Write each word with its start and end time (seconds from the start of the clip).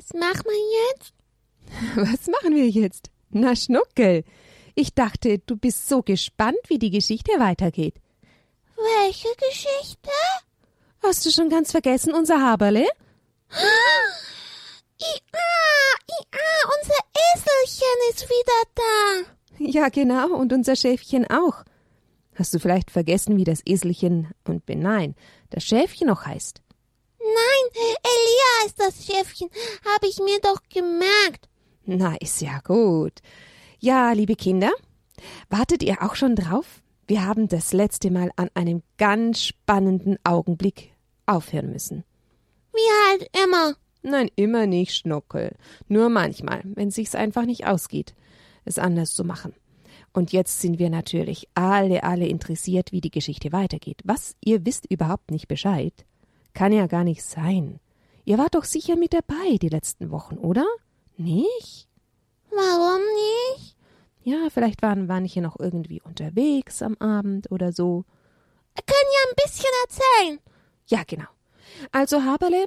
Was 0.00 0.14
machen 0.14 0.46
wir 0.46 0.88
jetzt? 0.88 1.12
Was 1.94 2.26
machen 2.28 2.56
wir 2.56 2.66
jetzt? 2.70 3.10
Na, 3.28 3.54
Schnuckel. 3.54 4.24
Ich 4.74 4.94
dachte, 4.94 5.40
du 5.40 5.56
bist 5.56 5.88
so 5.90 6.02
gespannt, 6.02 6.56
wie 6.68 6.78
die 6.78 6.90
Geschichte 6.90 7.32
weitergeht. 7.38 7.96
Welche 8.76 9.28
Geschichte? 9.36 10.10
Hast 11.02 11.26
du 11.26 11.30
schon 11.30 11.50
ganz 11.50 11.70
vergessen, 11.72 12.14
unser 12.14 12.40
Haberle? 12.40 12.86
Ia, 15.00 15.18
ia, 16.08 16.38
unser 16.78 17.00
Eselchen 17.34 17.98
ist 18.10 18.28
wieder 18.28 18.62
da. 18.74 19.30
Ja, 19.58 19.88
genau, 19.88 20.34
und 20.34 20.52
unser 20.52 20.76
Schäfchen 20.76 21.26
auch. 21.30 21.64
Hast 22.34 22.54
du 22.54 22.58
vielleicht 22.58 22.90
vergessen, 22.90 23.36
wie 23.36 23.44
das 23.44 23.60
Eselchen 23.66 24.28
und 24.46 24.62
nein, 24.68 25.14
das 25.50 25.64
Schäfchen 25.64 26.06
noch 26.08 26.24
heißt? 26.24 26.59
Nein, 27.20 27.84
Elia 28.02 28.66
ist 28.66 28.80
das 28.80 29.04
Schäfchen, 29.04 29.50
habe 29.94 30.06
ich 30.06 30.18
mir 30.18 30.40
doch 30.40 30.62
gemerkt. 30.72 31.48
Na, 31.84 32.16
ist 32.16 32.40
ja 32.40 32.60
gut. 32.60 33.20
Ja, 33.78 34.12
liebe 34.12 34.36
Kinder, 34.36 34.70
wartet 35.48 35.82
ihr 35.82 36.02
auch 36.02 36.14
schon 36.14 36.34
drauf? 36.34 36.82
Wir 37.06 37.26
haben 37.26 37.48
das 37.48 37.72
letzte 37.72 38.10
Mal 38.10 38.30
an 38.36 38.50
einem 38.54 38.82
ganz 38.96 39.42
spannenden 39.42 40.18
Augenblick 40.24 40.92
aufhören 41.26 41.72
müssen. 41.72 42.04
Wie 42.72 43.08
halt 43.08 43.30
immer. 43.44 43.74
Nein, 44.02 44.30
immer 44.36 44.66
nicht, 44.66 44.94
Schnuckel. 44.94 45.56
Nur 45.88 46.08
manchmal, 46.08 46.62
wenn 46.64 46.90
sich's 46.90 47.14
einfach 47.14 47.44
nicht 47.44 47.66
ausgeht, 47.66 48.14
es 48.64 48.78
anders 48.78 49.12
zu 49.14 49.24
machen. 49.24 49.54
Und 50.12 50.32
jetzt 50.32 50.60
sind 50.60 50.78
wir 50.78 50.90
natürlich 50.90 51.48
alle, 51.54 52.02
alle 52.02 52.26
interessiert, 52.26 52.92
wie 52.92 53.00
die 53.00 53.10
Geschichte 53.10 53.52
weitergeht. 53.52 54.00
Was? 54.04 54.36
Ihr 54.44 54.64
wisst 54.64 54.86
überhaupt 54.90 55.30
nicht 55.30 55.48
Bescheid? 55.48 55.92
Kann 56.54 56.72
ja 56.72 56.86
gar 56.86 57.04
nicht 57.04 57.22
sein. 57.22 57.80
Ihr 58.24 58.38
wart 58.38 58.54
doch 58.54 58.64
sicher 58.64 58.96
mit 58.96 59.12
dabei 59.12 59.56
die 59.60 59.68
letzten 59.68 60.10
Wochen, 60.10 60.36
oder? 60.38 60.66
Nicht? 61.16 61.88
Warum 62.50 63.00
nicht? 63.56 63.76
Ja, 64.22 64.48
vielleicht 64.50 64.82
waren 64.82 65.06
manche 65.06 65.40
noch 65.40 65.58
irgendwie 65.58 66.00
unterwegs 66.02 66.82
am 66.82 66.96
Abend 66.98 67.50
oder 67.50 67.72
so. 67.72 68.04
Wir 68.74 68.84
können 68.84 69.10
ja 69.12 69.30
ein 69.30 69.36
bisschen 69.44 69.70
erzählen. 69.84 70.38
Ja, 70.86 71.02
genau. 71.06 71.28
Also 71.92 72.22
Haberle, 72.22 72.66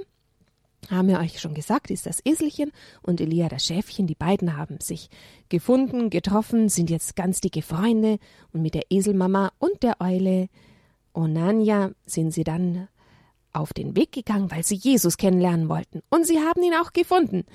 haben 0.89 1.08
wir 1.08 1.20
euch 1.20 1.39
schon 1.39 1.54
gesagt, 1.54 1.92
ist 1.92 2.06
das 2.06 2.22
Eselchen 2.26 2.72
und 3.02 3.22
Elia 3.22 3.48
das 3.50 3.66
Schäfchen. 3.66 4.08
Die 4.08 4.16
beiden 4.16 4.58
haben 4.58 4.80
sich 4.81 5.09
gefunden, 5.50 6.09
getroffen, 6.09 6.70
sind 6.70 6.89
jetzt 6.89 7.16
ganz 7.16 7.39
dicke 7.42 7.61
Freunde 7.61 8.17
und 8.52 8.61
mit 8.61 8.73
der 8.73 8.84
Eselmama 8.89 9.52
und 9.59 9.84
der 9.84 10.02
Eule 10.02 10.50
Onania 11.14 11.92
sind 12.06 12.31
sie 12.31 12.44
dann 12.44 12.88
auf 13.54 13.73
den 13.73 13.96
Weg 13.96 14.12
gegangen, 14.12 14.52
weil 14.52 14.64
sie 14.64 14.76
Jesus 14.76 15.18
kennenlernen 15.18 15.70
wollten. 15.70 16.02
Und 16.09 16.26
sie 16.26 16.40
haben 16.40 16.62
ihn 16.64 16.73
auch 16.73 16.92
gefunden. 16.92 17.46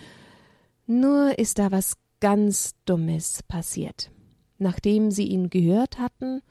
Nur 0.86 1.38
ist 1.38 1.58
da 1.58 1.70
was 1.70 1.94
ganz 2.20 2.74
Dummes 2.84 3.42
passiert. 3.42 4.10
Nachdem 4.58 5.10
sie 5.10 5.24
ihn 5.24 5.50
gehört 5.50 5.98
hatten, 5.98 6.42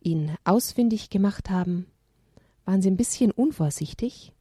ihn 0.00 0.34
ausfindig 0.44 1.10
gemacht 1.10 1.50
haben, 1.50 1.86
waren 2.64 2.82
sie 2.82 2.90
ein 2.90 2.96
bisschen 2.96 3.30
unvorsichtig, 3.30 4.32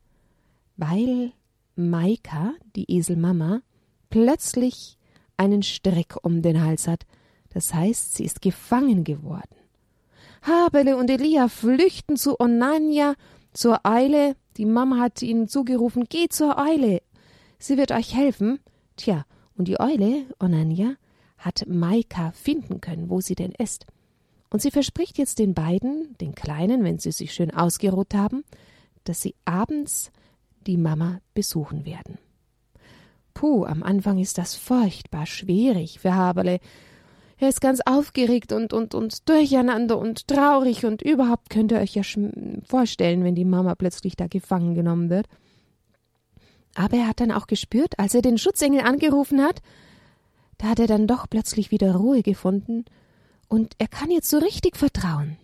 weil 0.76 1.32
Maika, 1.76 2.54
die 2.76 2.92
Eselmama, 2.92 3.62
plötzlich 4.10 4.98
einen 5.38 5.64
Strick 5.64 6.16
um 6.24 6.42
den 6.42 6.62
Hals 6.62 6.88
hat. 6.88 7.06
Das 7.50 7.74
heißt, 7.74 8.16
sie 8.16 8.26
ist 8.26 8.42
gefangen 8.42 9.04
geworden. 9.04 9.56
Habele 10.44 10.98
und 10.98 11.10
Elia 11.10 11.48
flüchten 11.48 12.18
zu 12.18 12.40
Onania, 12.40 13.16
zur 13.54 13.86
Eile. 13.86 14.36
Die 14.58 14.66
Mama 14.66 15.00
hat 15.00 15.22
ihnen 15.22 15.48
zugerufen, 15.48 16.06
geh 16.10 16.28
zur 16.30 16.60
Eile. 16.60 17.02
Sie 17.60 17.78
wird 17.78 17.92
euch 17.92 18.14
helfen. 18.14 18.60
Tja, 18.98 19.26
und 19.58 19.68
die 19.68 19.80
Eule, 19.80 20.26
Onania, 20.40 20.96
hat 21.38 21.66
Maika 21.68 22.32
finden 22.32 22.82
können, 22.82 23.10
wo 23.10 23.22
sie 23.22 23.36
denn 23.36 23.54
ist. 23.58 23.86
Und 24.50 24.62
sie 24.62 24.72
verspricht 24.72 25.18
jetzt 25.18 25.40
den 25.40 25.54
beiden, 25.54 26.16
den 26.20 26.36
Kleinen, 26.36 26.84
wenn 26.84 27.00
sie 27.00 27.12
sich 27.12 27.34
schön 27.34 27.52
ausgeruht 27.52 28.14
haben, 28.14 28.44
dass 29.04 29.22
sie 29.22 29.36
abends 29.46 30.12
die 30.68 30.78
Mama 30.78 31.20
besuchen 31.34 31.86
werden. 31.86 32.18
Puh, 33.34 33.66
am 33.66 33.82
Anfang 33.82 34.20
ist 34.20 34.38
das 34.38 34.56
furchtbar 34.56 35.26
schwierig 35.26 36.00
für 36.00 36.14
Haberle. 36.14 36.60
Er 37.44 37.50
ist 37.50 37.60
ganz 37.60 37.82
aufgeregt 37.82 38.54
und, 38.54 38.72
und, 38.72 38.96
und 38.96 39.28
durcheinander 39.28 39.98
und 39.98 40.30
traurig 40.30 40.86
und 40.86 41.02
überhaupt 41.02 41.50
könnt 41.50 41.74
ihr 41.74 41.80
euch 41.80 41.94
ja 41.94 42.02
vorstellen, 42.66 43.26
wenn 43.26 43.36
die 43.36 43.44
Mama 43.44 43.76
plötzlich 43.76 44.16
da 44.16 44.28
gefangen 44.28 44.76
genommen 44.76 45.10
wird. 45.10 45.28
Aber 46.74 46.96
er 46.96 47.10
hat 47.10 47.20
dann 47.20 47.34
auch 47.34 47.48
gespürt, 47.48 48.00
als 48.00 48.16
er 48.16 48.22
den 48.22 48.38
Schutzengel 48.38 48.80
angerufen 48.80 49.42
hat, 49.42 49.62
da 50.58 50.70
hat 50.70 50.80
er 50.80 50.88
dann 50.88 51.06
doch 51.06 51.30
plötzlich 51.30 51.70
wieder 51.70 51.94
Ruhe 51.96 52.22
gefunden 52.24 52.86
und 53.50 53.74
er 53.78 53.90
kann 53.90 54.10
jetzt 54.10 54.30
so 54.30 54.38
richtig 54.38 54.78
vertrauen. 54.78 55.36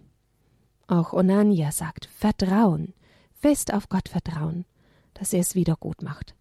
Auch 0.88 1.12
Onania 1.12 1.74
sagt 1.74 2.06
Vertrauen, 2.06 2.94
fest 3.34 3.74
auf 3.74 3.90
Gott 3.90 4.08
vertrauen, 4.08 4.64
dass 5.16 5.34
er 5.34 5.42
es 5.42 5.54
wieder 5.54 5.76
gut 5.76 6.02
macht. 6.02 6.34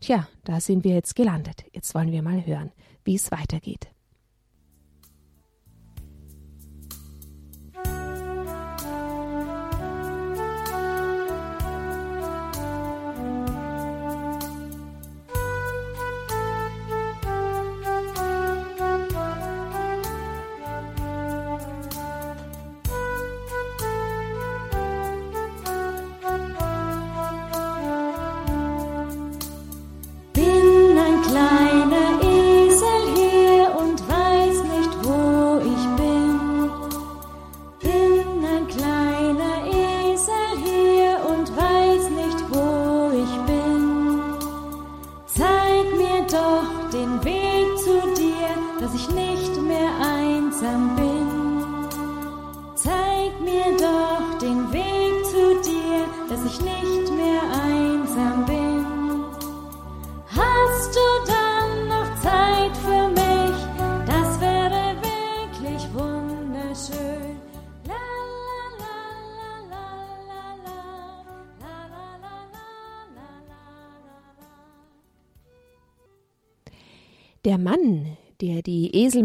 Tja, 0.00 0.28
da 0.44 0.60
sind 0.60 0.84
wir 0.84 0.92
jetzt 0.92 1.16
gelandet. 1.16 1.64
Jetzt 1.72 1.94
wollen 1.94 2.12
wir 2.12 2.22
mal 2.22 2.44
hören, 2.44 2.72
wie 3.04 3.14
es 3.14 3.32
weitergeht. 3.32 3.88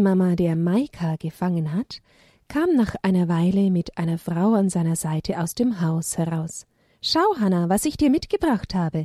Eselmama 0.08 0.36
der 0.36 0.56
Maika 0.56 1.16
gefangen 1.16 1.74
hat, 1.74 2.00
kam 2.48 2.74
nach 2.74 2.94
einer 3.02 3.28
Weile 3.28 3.70
mit 3.70 3.98
einer 3.98 4.16
Frau 4.16 4.54
an 4.54 4.70
seiner 4.70 4.96
Seite 4.96 5.38
aus 5.38 5.54
dem 5.54 5.82
Haus 5.82 6.16
heraus. 6.16 6.64
Schau, 7.02 7.36
Hanna, 7.38 7.68
was 7.68 7.84
ich 7.84 7.98
dir 7.98 8.08
mitgebracht 8.08 8.74
habe. 8.74 9.04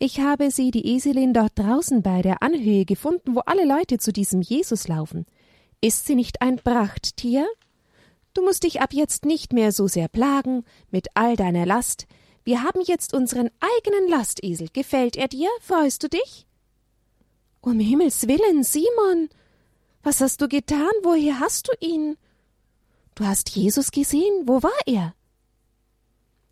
Ich 0.00 0.18
habe 0.18 0.50
sie, 0.50 0.72
die 0.72 0.84
Eselin, 0.96 1.32
dort 1.32 1.56
draußen 1.56 2.02
bei 2.02 2.22
der 2.22 2.42
Anhöhe 2.42 2.84
gefunden, 2.84 3.36
wo 3.36 3.40
alle 3.46 3.64
Leute 3.64 3.98
zu 3.98 4.12
diesem 4.12 4.42
Jesus 4.42 4.88
laufen. 4.88 5.26
Ist 5.80 6.06
sie 6.06 6.16
nicht 6.16 6.42
ein 6.42 6.56
Prachttier? 6.56 7.46
Du 8.34 8.42
musst 8.42 8.64
dich 8.64 8.80
ab 8.80 8.92
jetzt 8.92 9.26
nicht 9.26 9.52
mehr 9.52 9.70
so 9.70 9.86
sehr 9.86 10.08
plagen 10.08 10.64
mit 10.90 11.06
all 11.14 11.36
deiner 11.36 11.66
Last. 11.66 12.08
Wir 12.42 12.64
haben 12.64 12.80
jetzt 12.84 13.14
unseren 13.14 13.48
eigenen 13.60 14.08
Lastesel. 14.08 14.70
Gefällt 14.72 15.16
er 15.16 15.28
dir? 15.28 15.48
Freust 15.60 16.02
du 16.02 16.08
dich? 16.08 16.48
Um 17.60 17.78
Himmels 17.78 18.26
willen, 18.26 18.64
Simon, 18.64 19.28
was 20.06 20.20
hast 20.20 20.40
du 20.40 20.46
getan? 20.46 20.92
Woher 21.02 21.40
hast 21.40 21.66
du 21.66 21.72
ihn? 21.84 22.16
Du 23.16 23.26
hast 23.26 23.50
Jesus 23.50 23.90
gesehen? 23.90 24.44
Wo 24.46 24.62
war 24.62 24.70
er? 24.86 25.14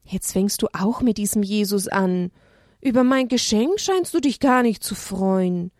Jetzt 0.02 0.32
fängst 0.32 0.60
du 0.60 0.66
auch 0.72 1.02
mit 1.02 1.18
diesem 1.18 1.44
Jesus 1.44 1.86
an. 1.86 2.32
Über 2.80 3.04
mein 3.04 3.28
Geschenk 3.28 3.78
scheinst 3.78 4.12
du 4.12 4.18
dich 4.18 4.40
gar 4.40 4.64
nicht 4.64 4.82
zu 4.82 4.96
freuen. 4.96 5.70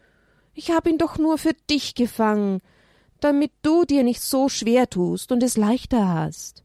Ich 0.55 0.71
habe 0.71 0.89
ihn 0.89 0.99
doch 0.99 1.19
nur 1.19 1.37
für 1.37 1.53
dich 1.69 1.97
gefangen, 1.97 2.61
damit 3.19 3.51
du 3.63 3.85
dir 3.85 4.05
nicht 4.05 4.21
so 4.23 4.49
schwer 4.49 4.89
tust 4.89 5.33
und 5.33 5.43
es 5.43 5.57
leichter 5.57 6.09
hast. 6.09 6.63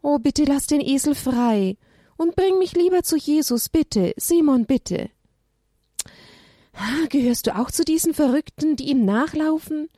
Oh, 0.00 0.20
bitte 0.20 0.44
lass 0.44 0.68
den 0.68 0.80
Esel 0.80 1.16
frei 1.16 1.76
und 2.16 2.36
bring 2.36 2.56
mich 2.60 2.74
lieber 2.74 3.02
zu 3.02 3.16
Jesus, 3.16 3.68
bitte, 3.68 4.14
Simon, 4.16 4.64
bitte. 4.64 5.10
Gehörst 7.08 7.46
du 7.46 7.56
auch 7.56 7.70
zu 7.70 7.84
diesen 7.84 8.14
Verrückten, 8.14 8.76
die 8.76 8.88
ihm 8.88 9.04
nachlaufen? 9.04 9.88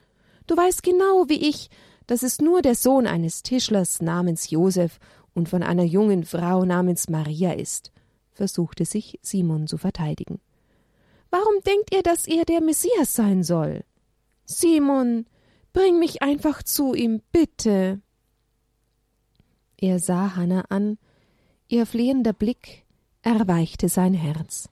Du 0.46 0.56
weißt 0.56 0.82
genau 0.82 1.28
wie 1.28 1.48
ich, 1.48 1.70
dass 2.06 2.22
es 2.22 2.40
nur 2.40 2.62
der 2.62 2.74
Sohn 2.74 3.06
eines 3.06 3.42
Tischlers 3.42 4.02
namens 4.02 4.50
Josef 4.50 4.98
und 5.32 5.48
von 5.48 5.62
einer 5.62 5.84
jungen 5.84 6.24
Frau 6.24 6.64
namens 6.64 7.08
Maria 7.08 7.52
ist, 7.52 7.92
versuchte 8.32 8.84
sich 8.84 9.18
Simon 9.22 9.66
zu 9.66 9.78
verteidigen. 9.78 10.40
Warum 11.30 11.54
denkt 11.66 11.94
ihr, 11.94 12.02
dass 12.02 12.26
er 12.26 12.44
der 12.44 12.60
Messias 12.60 13.14
sein 13.14 13.42
soll? 13.42 13.84
Simon, 14.44 15.26
bring 15.72 15.98
mich 15.98 16.22
einfach 16.22 16.62
zu 16.62 16.94
ihm, 16.94 17.22
bitte. 17.32 18.00
Er 19.76 19.98
sah 19.98 20.36
Hanna 20.36 20.64
an, 20.68 20.98
ihr 21.68 21.86
flehender 21.86 22.32
Blick 22.32 22.84
erweichte 23.22 23.88
sein 23.88 24.14
Herz. 24.14 24.68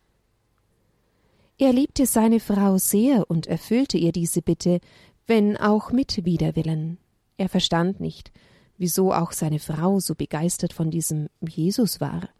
Er 1.62 1.72
liebte 1.72 2.06
seine 2.06 2.40
Frau 2.40 2.76
sehr 2.76 3.30
und 3.30 3.46
erfüllte 3.46 3.96
ihr 3.96 4.10
diese 4.10 4.42
Bitte, 4.42 4.80
wenn 5.28 5.56
auch 5.56 5.92
mit 5.92 6.24
Widerwillen. 6.24 6.98
Er 7.36 7.48
verstand 7.48 8.00
nicht, 8.00 8.32
wieso 8.78 9.12
auch 9.12 9.30
seine 9.30 9.60
Frau 9.60 10.00
so 10.00 10.16
begeistert 10.16 10.72
von 10.72 10.90
diesem 10.90 11.28
Jesus 11.40 12.00
war. 12.00 12.30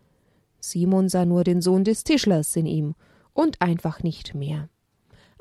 Simon 0.58 1.08
sah 1.08 1.24
nur 1.24 1.44
den 1.44 1.62
Sohn 1.62 1.84
des 1.84 2.02
Tischlers 2.02 2.56
in 2.56 2.66
ihm 2.66 2.96
und 3.32 3.62
einfach 3.62 4.02
nicht 4.02 4.34
mehr. 4.34 4.69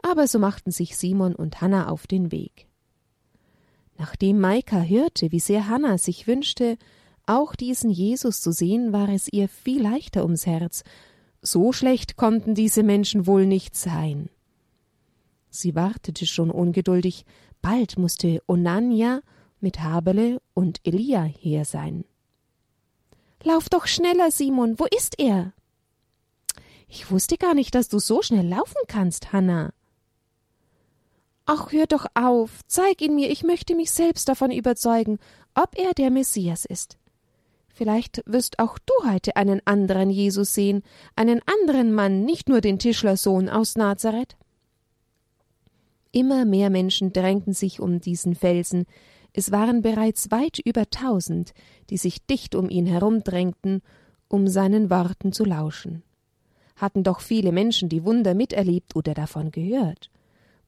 Aber 0.04 0.28
so 0.28 0.38
machten 0.38 0.70
sich 0.70 0.96
Simon 0.96 1.34
und 1.34 1.60
Hanna 1.60 1.88
auf 1.90 2.06
den 2.06 2.32
Weg. 2.32 2.68
Nachdem 3.98 4.40
Maika 4.40 4.84
hörte, 4.84 5.32
wie 5.32 5.40
sehr 5.40 5.68
Hanna 5.70 5.98
sich 5.98 6.28
wünschte, 6.28 6.78
auch 7.26 7.56
diesen 7.56 7.90
Jesus 7.90 8.42
zu 8.42 8.52
sehen, 8.52 8.94
war 8.94 9.10
es 9.10 9.28
ihr 9.32 9.50
viel 9.50 9.82
leichter 9.82 10.22
ums 10.22 10.46
Herz. 10.46 10.84
So 11.42 11.74
schlecht 11.74 12.18
konnten 12.18 12.54
diese 12.54 12.84
Menschen 12.84 13.26
wohl 13.26 13.46
nicht 13.46 13.76
sein. 13.76 14.30
Sie 15.50 15.76
wartete 15.76 16.26
schon 16.26 16.52
ungeduldig, 16.52 17.26
bald 17.62 17.98
musste 17.98 18.42
Onania 18.48 19.22
mit 19.60 19.82
Habele 19.82 20.42
und 20.54 20.80
Elia 20.84 21.24
her 21.24 21.66
sein. 21.66 22.06
Lauf 23.44 23.70
doch 23.70 23.88
schneller, 23.88 24.30
Simon, 24.32 24.80
wo 24.80 24.86
ist 24.86 25.20
er? 25.20 25.54
Ich 26.88 27.10
wusste 27.10 27.38
gar 27.38 27.54
nicht, 27.54 27.74
dass 27.74 27.90
du 27.90 28.00
so 28.00 28.22
schnell 28.22 28.48
laufen 28.48 28.82
kannst, 28.88 29.34
Hanna. 29.34 29.74
Ach, 31.46 31.72
hör 31.72 31.88
doch 31.88 32.06
auf, 32.14 32.62
zeig 32.68 33.02
ihn 33.02 33.16
mir, 33.16 33.32
ich 33.32 33.44
möchte 33.44 33.76
mich 33.76 33.92
selbst 33.92 34.30
davon 34.30 34.52
überzeugen, 34.52 35.18
ob 35.56 35.78
er 35.78 35.94
der 35.94 36.12
Messias 36.12 36.66
ist. 36.66 36.98
Vielleicht 37.82 38.22
wirst 38.28 38.60
auch 38.60 38.78
du 38.78 38.94
heute 39.10 39.36
einen 39.38 39.60
anderen 39.66 40.12
Jesus 40.12 40.54
sehen, 40.54 40.84
einen 41.16 41.42
anderen 41.48 41.92
Mann, 41.92 42.26
nicht 42.26 42.48
nur 42.48 42.62
den 42.62 42.78
Tischlersohn 42.78 43.50
aus 43.50 43.76
Nazareth. 43.76 44.38
Immer 46.12 46.46
mehr 46.46 46.70
Menschen 46.70 47.12
drängten 47.12 47.54
sich 47.54 47.80
um 47.80 48.00
diesen 48.00 48.36
Felsen, 48.36 48.86
es 49.34 49.52
waren 49.52 49.82
bereits 49.82 50.30
weit 50.30 50.60
über 50.60 50.92
tausend, 50.92 51.56
die 51.90 51.98
sich 51.98 52.24
dicht 52.28 52.54
um 52.54 52.70
ihn 52.70 52.86
herumdrängten, 52.86 53.82
um 54.28 54.48
seinen 54.48 54.92
Worten 54.92 55.34
zu 55.34 55.44
lauschen. 55.44 56.04
Hatten 56.76 57.02
doch 57.02 57.20
viele 57.20 57.52
Menschen 57.52 57.90
die 57.90 58.06
Wunder 58.06 58.36
miterlebt 58.36 58.96
oder 58.96 59.16
davon 59.16 59.50
gehört. 59.50 60.12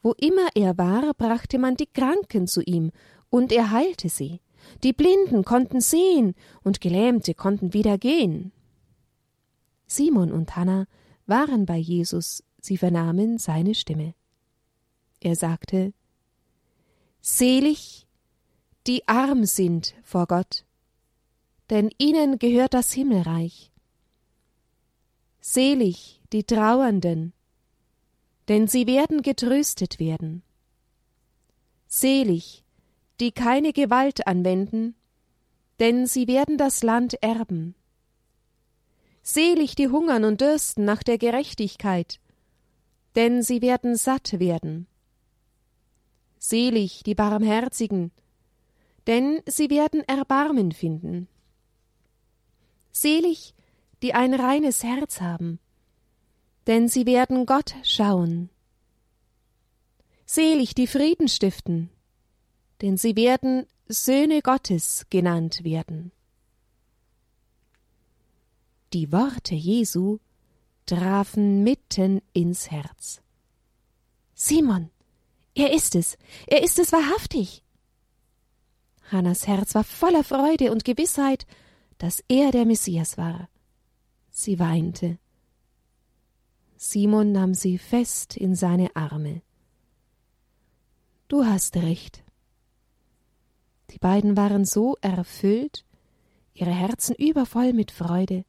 Wo 0.01 0.13
immer 0.13 0.47
er 0.55 0.79
war, 0.79 1.13
brachte 1.13 1.59
man 1.59 1.75
die 1.75 1.85
Kranken 1.85 2.47
zu 2.47 2.63
ihm, 2.63 2.89
und 3.29 3.51
er 3.51 3.69
heilte 3.69 4.09
sie. 4.09 4.39
Die 4.83 4.93
Blinden 4.93 5.43
konnten 5.43 5.81
sehen, 5.81 6.35
und 6.63 6.81
Gelähmte 6.81 7.33
konnten 7.33 7.73
wieder 7.73 7.97
gehen. 7.97 8.51
Simon 9.87 10.31
und 10.31 10.55
Hanna 10.55 10.87
waren 11.25 11.65
bei 11.65 11.77
Jesus, 11.77 12.43
sie 12.59 12.77
vernahmen 12.77 13.37
seine 13.37 13.75
Stimme. 13.75 14.15
Er 15.19 15.35
sagte 15.35 15.93
Selig 17.21 18.07
die 18.85 19.07
arm 19.07 19.45
sind 19.45 19.95
vor 20.03 20.27
Gott, 20.27 20.65
denn 21.69 21.89
ihnen 21.97 22.37
gehört 22.37 22.73
das 22.73 22.91
Himmelreich. 22.91 23.71
Selig 25.39 26.21
die 26.33 26.43
Trauernden, 26.43 27.33
denn 28.49 28.67
sie 28.67 28.85
werden 28.85 29.21
getröstet 29.21 29.99
werden. 29.99 30.43
Selig 31.87 32.62
die 33.23 33.31
keine 33.31 33.71
Gewalt 33.71 34.27
anwenden, 34.27 34.95
denn 35.79 36.07
sie 36.07 36.27
werden 36.27 36.57
das 36.57 36.83
Land 36.83 37.13
erben. 37.23 37.73
Selig 39.21 39.75
die 39.75 39.87
hungern 39.87 40.25
und 40.25 40.41
dürsten 40.41 40.83
nach 40.83 41.03
der 41.03 41.17
Gerechtigkeit, 41.17 42.19
denn 43.15 43.41
sie 43.41 43.61
werden 43.61 43.95
satt 43.95 44.41
werden. 44.41 44.87
Selig 46.37 47.03
die 47.05 47.15
Barmherzigen, 47.15 48.11
denn 49.07 49.41
sie 49.45 49.69
werden 49.69 50.01
Erbarmen 50.01 50.73
finden. 50.73 51.29
Selig, 52.91 53.53
die 54.01 54.13
ein 54.13 54.33
reines 54.33 54.83
Herz 54.83 55.21
haben, 55.21 55.59
denn 56.67 56.89
sie 56.89 57.05
werden 57.05 57.45
Gott 57.45 57.73
schauen. 57.83 58.49
Selig, 60.25 60.75
die 60.75 60.87
Frieden 60.87 61.29
stiften, 61.29 61.89
denn 62.83 62.97
sie 62.97 63.15
werden 63.15 63.65
Söhne 63.87 64.41
Gottes 64.41 65.05
genannt 65.09 65.63
werden. 65.63 66.11
Die 68.91 69.09
Worte 69.11 69.55
Jesu 69.55 70.19
trafen 70.85 71.63
mitten 71.63 72.21
ins 72.33 72.69
Herz. 72.69 73.21
Simon, 74.35 74.91
er 75.55 75.71
ist 75.71 75.95
es, 75.95 76.17
er 76.45 76.61
ist 76.61 76.77
es 76.77 76.91
wahrhaftig. 76.91 77.63
Hannas 79.09 79.47
Herz 79.47 79.75
war 79.75 79.85
voller 79.85 80.25
Freude 80.25 80.69
und 80.73 80.83
Gewissheit, 80.83 81.47
dass 81.99 82.21
er 82.27 82.51
der 82.51 82.65
Messias 82.65 83.17
war. 83.17 83.47
Sie 84.29 84.59
weinte. 84.59 85.19
Simon 86.75 87.31
nahm 87.31 87.53
sie 87.53 87.77
fest 87.77 88.35
in 88.35 88.55
seine 88.55 88.93
Arme. 88.93 89.41
Du 91.29 91.45
hast 91.45 91.77
recht. 91.77 92.23
Die 93.93 93.99
beiden 93.99 94.35
waren 94.35 94.65
so 94.65 94.97
erfüllt, 95.01 95.85
ihre 96.55 96.71
Herzen 96.71 97.15
übervoll 97.15 97.73
mit 97.73 97.91
Freude. 97.91 98.43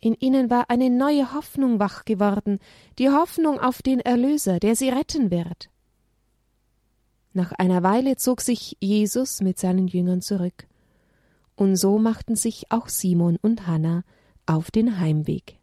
In 0.00 0.12
ihnen 0.14 0.50
war 0.50 0.68
eine 0.68 0.90
neue 0.90 1.32
Hoffnung 1.32 1.78
wach 1.78 2.04
geworden, 2.04 2.58
die 2.98 3.08
Hoffnung 3.08 3.58
auf 3.58 3.80
den 3.80 4.00
Erlöser, 4.00 4.60
der 4.60 4.76
sie 4.76 4.90
retten 4.90 5.30
wird. 5.30 5.70
Nach 7.32 7.52
einer 7.52 7.82
Weile 7.82 8.16
zog 8.16 8.42
sich 8.42 8.76
Jesus 8.80 9.40
mit 9.40 9.58
seinen 9.58 9.88
Jüngern 9.88 10.20
zurück, 10.20 10.66
und 11.56 11.76
so 11.76 11.98
machten 11.98 12.36
sich 12.36 12.70
auch 12.70 12.88
Simon 12.88 13.38
und 13.40 13.66
Hanna 13.66 14.04
auf 14.44 14.70
den 14.70 14.98
Heimweg. 14.98 15.58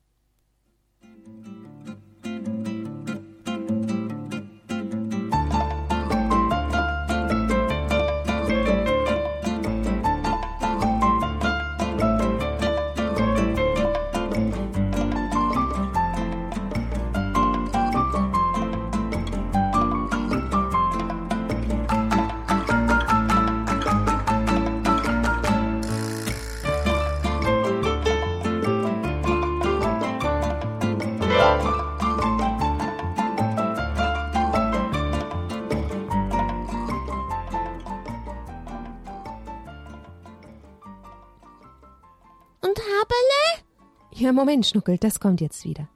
Moment, 44.34 44.66
Schnuckel, 44.66 44.98
das 44.98 45.20
kommt 45.20 45.42
jetzt 45.42 45.66
wieder. 45.66 45.88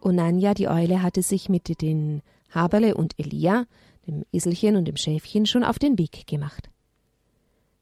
Onanja, 0.00 0.54
die 0.54 0.68
Eule, 0.68 1.02
hatte 1.02 1.22
sich 1.22 1.48
mit 1.48 1.80
den 1.80 2.22
Haberle 2.50 2.94
und 2.94 3.18
Elia, 3.18 3.66
dem 4.06 4.24
Eselchen 4.32 4.76
und 4.76 4.86
dem 4.86 4.96
Schäfchen, 4.96 5.46
schon 5.46 5.64
auf 5.64 5.78
den 5.78 5.98
Weg 5.98 6.26
gemacht. 6.26 6.70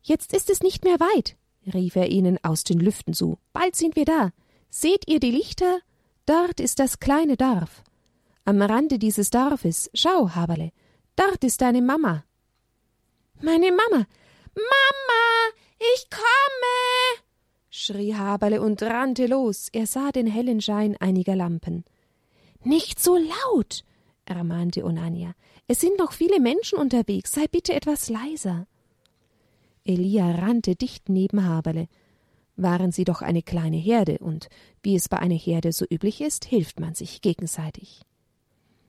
Jetzt 0.03 0.33
ist 0.33 0.51
es 0.51 0.63
nicht 0.63 0.85
mehr 0.85 0.99
weit, 1.01 1.37
rief 1.73 1.97
er 1.97 2.11
ihnen 2.11 2.39
aus 2.43 2.65
den 2.65 2.81
Lüften 2.81 3.15
zu. 3.15 3.39
Bald 3.53 3.77
sind 3.77 3.97
wir 3.97 4.05
da. 4.05 4.33
Seht 4.71 5.09
ihr 5.09 5.21
die 5.21 5.31
Lichter? 5.31 5.79
Dort 6.27 6.61
ist 6.61 6.79
das 6.79 7.01
kleine 7.01 7.37
Dorf. 7.37 7.83
Am 8.45 8.61
Rande 8.61 8.99
dieses 8.99 9.31
Dorfes, 9.31 9.91
schau, 9.95 10.31
Haberle, 10.31 10.73
dort 11.17 11.45
ist 11.45 11.61
deine 11.61 11.83
Mama. 11.83 12.25
Meine 13.41 13.71
Mama. 13.71 14.07
Mama, 14.55 15.53
ich 15.79 16.09
komme 16.11 17.28
schrie 17.79 18.15
Haberle 18.15 18.61
und 18.61 18.83
rannte 18.83 19.27
los. 19.27 19.69
Er 19.73 19.87
sah 19.87 20.11
den 20.11 20.27
hellen 20.27 20.61
Schein 20.61 20.97
einiger 20.99 21.37
Lampen. 21.37 21.85
Nicht 22.65 23.01
so 23.01 23.17
laut, 23.17 23.85
ermahnte 24.25 24.85
Onania. 24.85 25.35
Es 25.69 25.81
sind 25.81 25.99
noch 25.99 26.13
viele 26.13 26.41
Menschen 26.41 26.79
unterwegs, 26.79 27.33
sei 27.33 27.47
bitte 27.47 27.75
etwas 27.75 28.09
leiser. 28.09 28.67
Elia 29.85 30.31
rannte 30.33 30.75
dicht 30.75 31.09
neben 31.09 31.47
Haberle. 31.47 31.89
Waren 32.57 32.91
sie 32.91 33.05
doch 33.05 33.23
eine 33.23 33.43
kleine 33.43 33.77
Herde, 33.77 34.19
und 34.19 34.49
wie 34.83 34.97
es 34.97 35.09
bei 35.09 35.19
einer 35.19 35.37
Herde 35.37 35.73
so 35.73 35.87
üblich 35.89 36.21
ist, 36.21 36.45
hilft 36.45 36.81
man 36.81 36.95
sich 36.95 37.23
gegenseitig. 37.23 38.03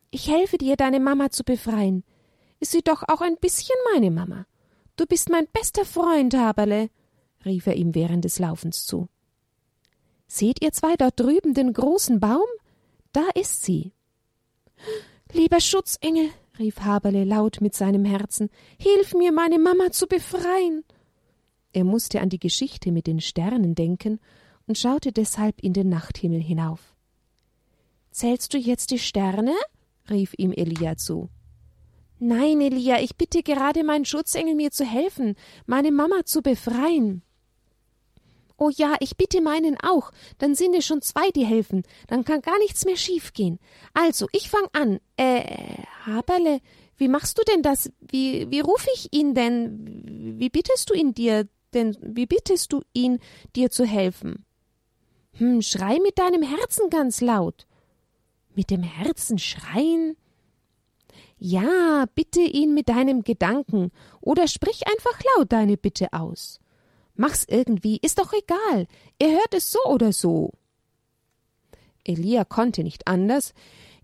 Ich 0.10 0.29
helfe 0.29 0.58
dir, 0.58 0.75
deine 0.75 1.00
Mama 1.00 1.29
zu 1.29 1.43
befreien. 1.43 2.03
Ist 2.60 2.72
sie 2.72 2.81
doch 2.81 3.03
auch 3.08 3.22
ein 3.22 3.38
bisschen 3.38 3.77
meine 3.93 4.10
Mama. 4.10 4.48
Du 4.96 5.05
bist 5.05 5.29
mein 5.29 5.48
bester 5.53 5.86
Freund, 5.86 6.36
Haberle, 6.36 6.89
rief 7.46 7.67
er 7.67 7.75
ihm 7.75 7.96
während 7.96 8.25
des 8.25 8.39
Laufens 8.39 8.86
zu. 8.86 9.08
Seht 10.27 10.62
ihr 10.63 10.72
zwei 10.72 10.96
dort 10.96 11.19
drüben 11.19 11.53
den 11.53 11.74
großen 11.74 12.19
Baum? 12.19 12.48
Da 13.12 13.27
ist 13.34 13.63
sie. 13.63 13.93
Lieber 15.31 15.60
Schutzengel, 15.60 16.29
rief 16.60 16.81
Haberle 16.81 17.24
laut 17.24 17.62
mit 17.62 17.74
seinem 17.74 18.05
Herzen, 18.05 18.50
hilf 18.77 19.13
mir, 19.13 19.31
meine 19.31 19.60
Mama 19.60 19.91
zu 19.91 20.08
befreien. 20.08 20.84
Er 21.72 21.84
musste 21.84 22.22
an 22.22 22.29
die 22.29 22.39
Geschichte 22.39 22.91
mit 22.91 23.08
den 23.08 23.22
Sternen 23.22 23.75
denken 23.75 24.19
und 24.67 24.77
schaute 24.77 25.12
deshalb 25.12 25.62
in 25.62 25.74
den 25.74 25.89
Nachthimmel 25.89 26.41
hinauf. 26.41 26.96
Zählst 28.12 28.53
du 28.53 28.58
jetzt 28.58 28.91
die 28.91 29.00
Sterne? 29.00 29.55
rief 30.10 30.34
ihm 30.38 30.51
Elia 30.51 30.96
zu. 30.98 31.29
Nein, 32.19 32.60
Elia, 32.60 33.00
ich 33.01 33.15
bitte 33.15 33.43
gerade 33.43 33.84
meinen 33.84 34.05
Schutzengel 34.05 34.55
mir 34.55 34.72
zu 34.72 34.84
helfen, 34.84 35.36
meine 35.65 35.91
Mama 35.91 36.25
zu 36.25 36.41
befreien. 36.41 37.22
Oh 38.60 38.70
ja, 38.70 38.96
ich 39.00 39.16
bitte 39.16 39.42
meinen 39.42 39.78
auch, 39.82 40.12
dann 40.38 40.54
sind 40.54 40.75
es 40.75 40.86
schon 40.86 41.01
zwei, 41.01 41.32
die 41.32 41.46
helfen, 41.46 41.84
dann 42.08 42.25
kann 42.25 42.42
gar 42.42 42.60
nichts 42.60 42.84
mehr 42.84 42.98
schiefgehen. 42.98 43.58
Also, 43.94 44.28
ich 44.34 44.50
fang 44.50 44.68
an. 44.74 45.00
Äh, 45.16 45.44
Haberle, 46.06 46.60
wie 46.98 47.08
machst 47.08 47.38
du 47.38 47.44
denn 47.44 47.62
das? 47.62 47.89
Wie, 48.01 48.51
wie 48.51 48.60
ruf 48.60 48.86
ich 48.94 49.13
ihn 49.13 49.34
denn? 49.34 50.36
Wie 50.38 50.50
bittest 50.50 50.89
du 50.89 50.94
ihn 50.94 51.13
dir 51.13 51.48
denn, 51.74 51.98
wie 52.01 52.25
bittest 52.25 52.74
du 52.74 52.82
ihn, 52.94 53.20
dir 53.56 53.72
zu 53.72 53.86
helfen? 53.86 54.46
Hm, 55.34 55.62
schrei 55.62 56.00
mit 56.00 56.20
deinem 56.20 56.44
Herzen 56.44 56.89
ganz 56.89 57.22
laut. 57.22 57.66
Mit 58.56 58.72
dem 58.72 58.84
Herzen 58.84 59.39
schreien? 59.39 60.18
Ja, 61.38 62.06
bitte 62.13 62.42
ihn 62.42 62.74
mit 62.74 62.89
deinem 62.89 63.24
Gedanken 63.24 63.92
oder 64.20 64.48
sprich 64.48 64.86
einfach 64.88 65.18
laut 65.38 65.54
deine 65.54 65.78
Bitte 65.78 66.12
aus. 66.12 66.60
Mach's 67.20 67.44
irgendwie, 67.50 67.98
ist 68.02 68.18
doch 68.18 68.32
egal. 68.32 68.88
Er 69.20 69.32
hört 69.32 69.54
es 69.54 69.70
so 69.70 69.84
oder 69.84 70.14
so. 70.14 70.54
Elia 72.06 72.46
konnte 72.46 72.82
nicht 72.82 73.10
anders. 73.10 73.54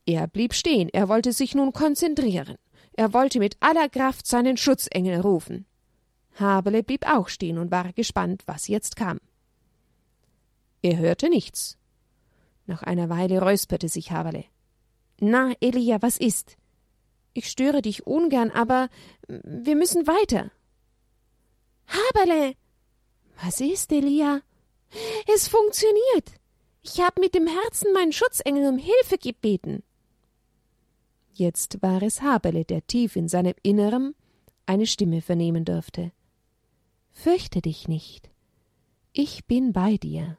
Er 0.05 0.27
blieb 0.27 0.53
stehen, 0.53 0.89
er 0.89 1.07
wollte 1.07 1.31
sich 1.31 1.55
nun 1.55 1.71
konzentrieren. 1.71 2.57
Er 2.91 3.13
wollte 3.13 3.39
mit 3.39 3.55
aller 3.61 3.87
Kraft 3.87 4.27
seinen 4.27 4.57
Schutzengel 4.57 5.21
rufen. 5.21 5.65
Habele 6.37 6.83
blieb 6.83 7.09
auch 7.09 7.29
stehen 7.29 7.57
und 7.57 7.71
war 7.71 7.93
gespannt, 7.93 8.43
was 8.47 8.67
jetzt 8.67 8.97
kam. 8.97 9.21
Er 10.81 10.97
hörte 10.97 11.29
nichts. 11.29 11.77
Nach 12.65 12.83
einer 12.83 13.07
Weile 13.07 13.41
räusperte 13.41 13.87
sich 13.87 14.11
Habele. 14.11 14.43
Na, 15.21 15.53
Elia, 15.61 16.01
was 16.01 16.17
ist? 16.17 16.57
Ich 17.31 17.49
störe 17.49 17.81
dich 17.81 18.05
ungern, 18.05 18.51
aber 18.51 18.89
wir 19.29 19.77
müssen 19.77 20.05
weiter. 20.05 20.51
Haberle! 21.87 22.55
Was 23.43 23.61
ist, 23.61 23.91
Elia? 23.91 24.41
Es 25.33 25.47
funktioniert. 25.47 26.33
Ich 26.81 27.01
habe 27.01 27.19
mit 27.19 27.35
dem 27.35 27.47
Herzen 27.47 27.91
meinen 27.93 28.11
Schutzengel 28.11 28.67
um 28.67 28.77
Hilfe 28.77 29.17
gebeten. 29.17 29.83
Jetzt 31.33 31.81
war 31.81 32.01
es 32.01 32.21
Haberle, 32.21 32.63
der 32.63 32.85
tief 32.87 33.15
in 33.15 33.27
seinem 33.27 33.55
Inneren 33.61 34.15
eine 34.65 34.87
Stimme 34.87 35.21
vernehmen 35.21 35.65
durfte. 35.65 36.11
Fürchte 37.11 37.61
dich 37.61 37.87
nicht. 37.87 38.29
Ich 39.11 39.45
bin 39.45 39.73
bei 39.73 39.97
dir. 39.97 40.37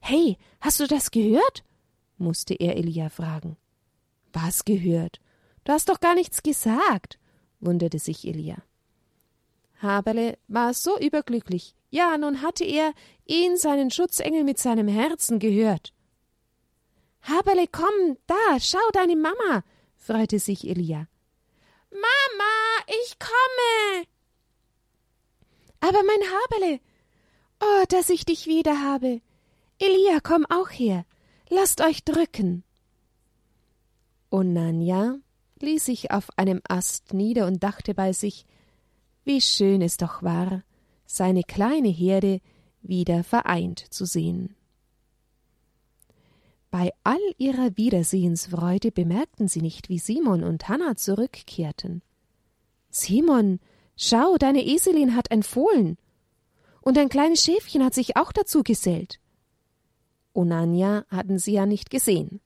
Hey, 0.00 0.38
hast 0.60 0.80
du 0.80 0.86
das 0.86 1.10
gehört? 1.10 1.64
musste 2.18 2.54
er 2.54 2.76
Elia 2.76 3.08
fragen. 3.08 3.56
Was 4.32 4.64
gehört? 4.64 5.20
Du 5.64 5.72
hast 5.72 5.88
doch 5.88 6.00
gar 6.00 6.14
nichts 6.14 6.42
gesagt, 6.42 7.18
wunderte 7.60 7.98
sich 7.98 8.26
Elia. 8.26 8.62
Haberle 9.84 10.38
war 10.48 10.74
so 10.74 10.98
überglücklich. 10.98 11.74
Ja, 11.90 12.18
nun 12.18 12.42
hatte 12.42 12.64
er 12.64 12.92
ihn, 13.24 13.56
seinen 13.56 13.90
Schutzengel, 13.90 14.42
mit 14.42 14.58
seinem 14.58 14.88
Herzen 14.88 15.38
gehört. 15.38 15.92
Haberle, 17.22 17.66
komm, 17.70 18.18
da, 18.26 18.58
schau 18.58 18.86
deine 18.92 19.16
Mama, 19.16 19.62
freute 19.96 20.40
sich 20.40 20.68
Elia. 20.68 21.06
Mama, 21.90 22.84
ich 22.88 23.18
komme. 23.18 24.06
Aber 25.80 26.02
mein 26.02 26.30
Haberle, 26.32 26.80
oh, 27.60 27.84
dass 27.88 28.10
ich 28.10 28.24
dich 28.24 28.46
wieder 28.46 28.82
habe. 28.82 29.20
Elia, 29.78 30.18
komm 30.20 30.46
auch 30.46 30.70
her. 30.70 31.04
Lasst 31.48 31.80
euch 31.80 32.04
drücken. 32.04 32.64
Onanja 34.30 35.18
ließ 35.60 35.84
sich 35.84 36.10
auf 36.10 36.28
einem 36.36 36.60
Ast 36.68 37.14
nieder 37.14 37.46
und 37.46 37.62
dachte 37.62 37.94
bei 37.94 38.12
sich, 38.12 38.46
wie 39.24 39.40
schön 39.40 39.82
es 39.82 39.96
doch 39.96 40.22
war, 40.22 40.62
seine 41.06 41.42
kleine 41.42 41.88
Herde 41.88 42.40
wieder 42.82 43.24
vereint 43.24 43.78
zu 43.78 44.04
sehen. 44.04 44.54
Bei 46.70 46.92
all 47.04 47.20
ihrer 47.38 47.76
Wiedersehensfreude 47.76 48.90
bemerkten 48.90 49.48
sie 49.48 49.60
nicht, 49.60 49.88
wie 49.88 49.98
Simon 49.98 50.42
und 50.42 50.68
Hanna 50.68 50.96
zurückkehrten. 50.96 52.02
Simon, 52.90 53.60
schau, 53.96 54.36
deine 54.38 54.64
Eselin 54.64 55.14
hat 55.14 55.30
ein 55.30 55.42
Fohlen. 55.42 55.96
Und 56.80 56.98
ein 56.98 57.08
kleines 57.08 57.42
Schäfchen 57.42 57.84
hat 57.84 57.94
sich 57.94 58.16
auch 58.16 58.32
dazu 58.32 58.62
gesellt. 58.62 59.20
Onanja 60.34 61.04
hatten 61.08 61.38
sie 61.38 61.52
ja 61.52 61.64
nicht 61.64 61.90
gesehen. 61.90 62.40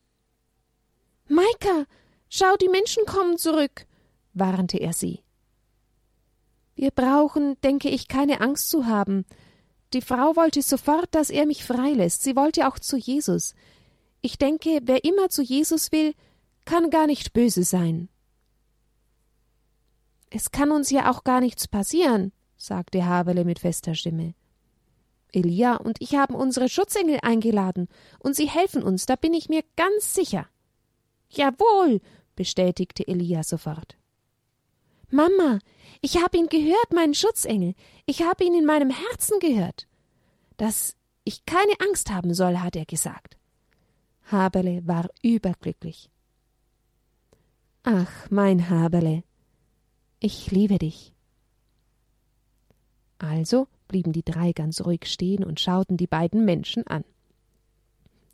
Maika, 1.28 1.86
Schau, 2.30 2.56
die 2.56 2.68
Menschen 2.68 3.04
kommen 3.06 3.38
zurück, 3.38 3.86
warnte 4.34 4.78
er 4.78 4.92
sie. 4.92 5.22
Wir 6.78 6.92
brauchen, 6.92 7.60
denke 7.62 7.88
ich, 7.88 8.06
keine 8.06 8.40
Angst 8.40 8.70
zu 8.70 8.86
haben. 8.86 9.24
Die 9.94 10.00
Frau 10.00 10.36
wollte 10.36 10.62
sofort, 10.62 11.12
dass 11.12 11.28
er 11.28 11.44
mich 11.44 11.64
freilässt. 11.64 12.22
Sie 12.22 12.36
wollte 12.36 12.68
auch 12.68 12.78
zu 12.78 12.96
Jesus. 12.96 13.56
Ich 14.20 14.38
denke, 14.38 14.78
wer 14.84 15.02
immer 15.02 15.28
zu 15.28 15.42
Jesus 15.42 15.90
will, 15.90 16.14
kann 16.66 16.90
gar 16.90 17.08
nicht 17.08 17.32
böse 17.32 17.64
sein. 17.64 18.08
Es 20.30 20.52
kann 20.52 20.70
uns 20.70 20.90
ja 20.90 21.10
auch 21.10 21.24
gar 21.24 21.40
nichts 21.40 21.66
passieren, 21.66 22.30
sagte 22.56 23.04
Haberle 23.04 23.44
mit 23.44 23.58
fester 23.58 23.96
Stimme. 23.96 24.34
Elia 25.32 25.78
und 25.78 26.00
ich 26.00 26.14
haben 26.14 26.36
unsere 26.36 26.68
Schutzengel 26.68 27.18
eingeladen, 27.22 27.88
und 28.20 28.36
sie 28.36 28.48
helfen 28.48 28.84
uns, 28.84 29.04
da 29.04 29.16
bin 29.16 29.34
ich 29.34 29.48
mir 29.48 29.64
ganz 29.74 30.14
sicher. 30.14 30.46
Jawohl, 31.28 32.00
bestätigte 32.36 33.08
Elia 33.08 33.42
sofort. 33.42 33.97
Mama, 35.10 35.58
ich 36.00 36.22
habe 36.22 36.36
ihn 36.36 36.48
gehört, 36.48 36.92
meinen 36.92 37.14
Schutzengel. 37.14 37.74
Ich 38.06 38.22
habe 38.22 38.44
ihn 38.44 38.54
in 38.54 38.64
meinem 38.64 38.90
Herzen 38.90 39.40
gehört. 39.40 39.86
Dass 40.56 40.96
ich 41.24 41.44
keine 41.46 41.72
Angst 41.80 42.10
haben 42.10 42.34
soll, 42.34 42.58
hat 42.58 42.76
er 42.76 42.84
gesagt. 42.84 43.36
Haberle 44.30 44.86
war 44.86 45.08
überglücklich. 45.22 46.10
Ach, 47.82 48.30
mein 48.30 48.68
Haberle, 48.68 49.22
ich 50.20 50.50
liebe 50.50 50.78
dich. 50.78 51.14
Also 53.18 53.66
blieben 53.88 54.12
die 54.12 54.22
drei 54.22 54.52
ganz 54.52 54.82
ruhig 54.82 55.06
stehen 55.06 55.42
und 55.42 55.60
schauten 55.60 55.96
die 55.96 56.06
beiden 56.06 56.44
Menschen 56.44 56.86
an. 56.86 57.04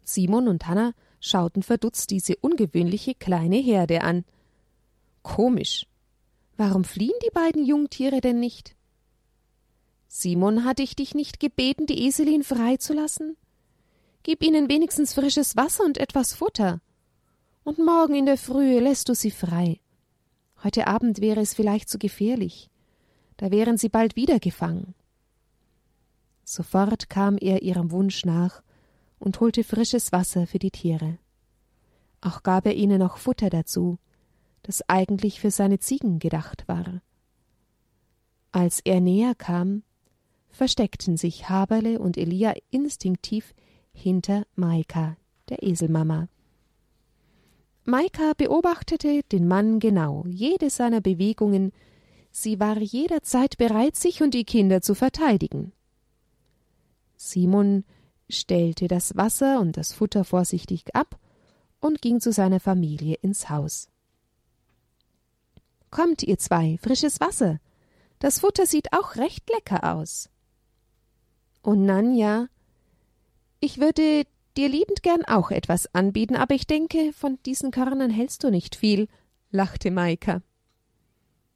Simon 0.03 0.49
und 0.49 0.67
Hanna 0.67 0.93
schauten 1.21 1.63
verdutzt 1.63 2.11
diese 2.11 2.37
ungewöhnliche 2.37 3.15
kleine 3.15 3.57
Herde 3.57 4.03
an. 4.03 4.25
Komisch. 5.23 5.87
Warum 6.57 6.85
fliehen 6.85 7.19
die 7.25 7.31
beiden 7.31 7.65
Jungtiere 7.65 8.21
denn 8.21 8.39
nicht? 8.39 8.77
Simon, 10.07 10.65
hatte 10.65 10.83
ich 10.83 10.95
dich 10.95 11.15
nicht 11.15 11.41
gebeten, 11.41 11.87
die 11.87 12.07
Eselin 12.07 12.45
freizulassen? 12.45 13.37
Gib 14.23 14.43
ihnen 14.45 14.69
wenigstens 14.69 15.15
frisches 15.15 15.57
Wasser 15.57 15.85
und 15.85 15.99
etwas 15.99 16.33
Futter. 16.33 16.81
Und 17.65 17.79
morgen 17.79 18.15
in 18.15 18.27
der 18.27 18.39
Frühe 18.39 18.79
lässt 18.79 19.09
du 19.09 19.15
sie 19.15 19.33
frei. 19.33 19.81
Heute 20.63 20.87
Abend 20.87 21.21
wäre 21.21 21.41
es 21.41 21.55
vielleicht 21.55 21.89
zu 21.89 21.99
gefährlich. 21.99 22.71
Da 23.37 23.51
wären 23.51 23.77
sie 23.77 23.89
bald 23.89 24.15
wieder 24.15 24.39
gefangen. 24.39 24.95
Sofort 26.45 27.11
kam 27.11 27.37
er 27.39 27.63
ihrem 27.63 27.91
Wunsch 27.91 28.25
nach 28.25 28.63
und 29.19 29.41
holte 29.41 29.65
frisches 29.65 30.13
Wasser 30.13 30.47
für 30.47 30.59
die 30.59 30.71
Tiere. 30.71 31.19
Auch 32.21 32.43
gab 32.43 32.67
er 32.67 32.75
ihnen 32.75 33.01
noch 33.01 33.17
Futter 33.17 33.51
dazu, 33.51 33.99
das 34.65 34.83
eigentlich 34.89 35.41
für 35.41 35.51
seine 35.51 35.79
Ziegen 35.79 36.19
gedacht 36.19 36.67
war. 36.67 37.01
Als 38.51 38.81
er 38.81 39.01
näher 39.01 39.35
kam, 39.35 39.83
versteckten 40.49 41.17
sich 41.17 41.49
Haberle 41.49 41.99
und 41.99 42.17
Elia 42.17 42.55
instinktiv 42.71 43.55
hinter 43.93 44.47
Maika, 44.57 45.17
der 45.49 45.63
Eselmama. 45.63 46.29
Maika 47.85 48.33
beobachtete 48.37 49.23
den 49.31 49.47
Mann 49.47 49.79
genau, 49.79 50.25
jede 50.27 50.71
seiner 50.71 51.01
Bewegungen, 51.01 51.73
sie 52.31 52.59
war 52.59 52.79
jederzeit 52.79 53.59
bereit, 53.59 53.97
sich 53.97 54.23
und 54.23 54.33
die 54.33 54.45
Kinder 54.45 54.81
zu 54.81 54.95
verteidigen. 54.95 55.73
Simon 57.17 57.85
stellte 58.31 58.89
das 58.89 59.17
Wasser 59.17 59.61
und 59.61 59.77
das 59.77 59.93
Futter 59.93 60.25
vorsichtig 60.25 60.95
ab 60.95 61.19
und 61.81 62.01
ging 62.01 62.21
zu 62.21 62.33
seiner 62.33 62.61
Familie 62.61 63.17
ins 63.21 63.51
Haus. 63.51 63.91
Kommt, 65.95 66.25
ihr 66.25 66.39
zwei, 66.39 66.77
frisches 66.83 67.21
Wasser. 67.21 67.61
Das 68.19 68.41
Futter 68.41 68.67
sieht 68.67 68.93
auch 68.93 69.15
recht 69.15 69.49
lecker 69.49 69.95
aus. 69.95 70.29
Und 71.63 71.85
Nanja, 71.87 72.49
ich 73.61 73.79
würde 73.79 74.25
dir 74.57 74.69
liebend 74.69 75.05
gern 75.05 75.25
auch 75.25 75.53
etwas 75.53 75.95
anbieten, 75.95 76.35
aber 76.35 76.57
ich 76.57 76.67
denke, 76.67 77.13
von 77.13 77.39
diesen 77.47 77.71
Körnern 77.71 78.11
hältst 78.11 78.43
du 78.43 78.51
nicht 78.51 78.75
viel, 78.75 79.07
lachte 79.53 79.93
Maika. 79.93 80.43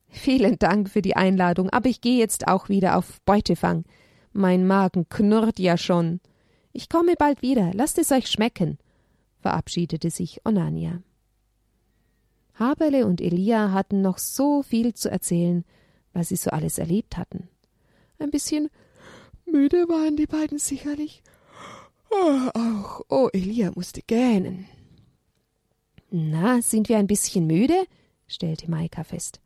Vielen 0.07 0.57
Dank 0.61 0.89
für 0.89 1.03
die 1.03 1.17
Einladung, 1.17 1.69
aber 1.71 1.89
ich 1.89 2.01
gehe 2.01 2.19
jetzt 2.19 2.47
auch 2.47 2.69
wieder 2.69 2.97
auf 2.97 3.21
Beutefang. 3.23 3.87
Mein 4.33 4.69
Magen 4.69 5.09
knurrt 5.09 5.59
ja 5.59 5.77
schon. 5.77 6.21
Ich 6.73 6.89
komme 6.89 7.17
bald 7.19 7.43
wieder, 7.43 7.73
lasst 7.75 7.99
es 7.99 8.13
euch 8.13 8.29
schmecken, 8.29 8.79
verabschiedete 9.41 10.11
sich 10.11 10.47
Onania. 10.47 11.03
Haberle 12.59 13.07
und 13.07 13.21
Elia 13.21 13.73
hatten 13.73 14.03
noch 14.03 14.19
so 14.19 14.63
viel 14.63 14.95
zu 14.95 15.11
erzählen, 15.11 15.65
was 16.13 16.29
sie 16.29 16.37
so 16.37 16.51
alles 16.51 16.79
erlebt 16.79 17.17
hatten. 17.17 17.49
Ein 18.19 18.31
bisschen 18.31 18.69
müde 19.47 19.89
waren 19.89 20.17
die 20.17 20.27
beiden 20.27 20.59
sicherlich. 20.59 21.23
Oh, 22.11 22.51
auch, 22.55 23.03
oh, 23.09 23.29
Elia 23.33 23.71
musste 23.75 24.03
gähnen. 24.03 24.67
Na, 26.11 26.63
sind 26.63 26.89
wir 26.89 26.99
ein 26.99 27.07
bisschen 27.07 27.47
müde? 27.47 27.85
stellte 28.27 28.71
Maika 28.71 29.05
fest. 29.05 29.41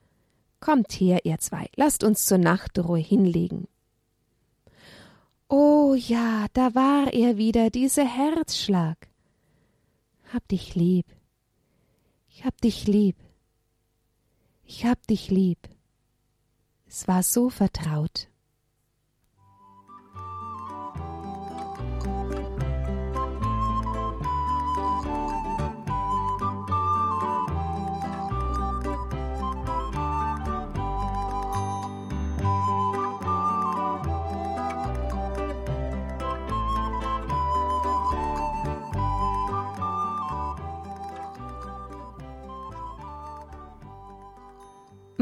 Kommt 0.61 0.93
her, 0.93 1.25
ihr 1.25 1.39
zwei, 1.39 1.69
lasst 1.77 2.05
uns 2.05 2.25
zur 2.25 2.39
Nachtruhe 2.39 2.99
hinlegen. 2.99 3.67
Oh 5.49 5.95
ja, 5.95 6.47
da 6.53 6.75
war 6.75 7.13
er 7.13 7.37
wieder, 7.37 7.69
dieser 7.69 8.07
Herzschlag. 8.07 8.97
Hab 10.33 10.47
dich 10.49 10.75
lieb. 10.75 11.05
Ich 12.43 12.47
hab 12.47 12.61
dich 12.61 12.89
lieb. 12.89 13.15
Ich 14.65 14.85
hab 14.85 15.07
dich 15.07 15.31
lieb. 15.31 15.61
Es 16.89 17.07
war 17.07 17.23
so 17.23 17.51
vertraut. 17.51 18.32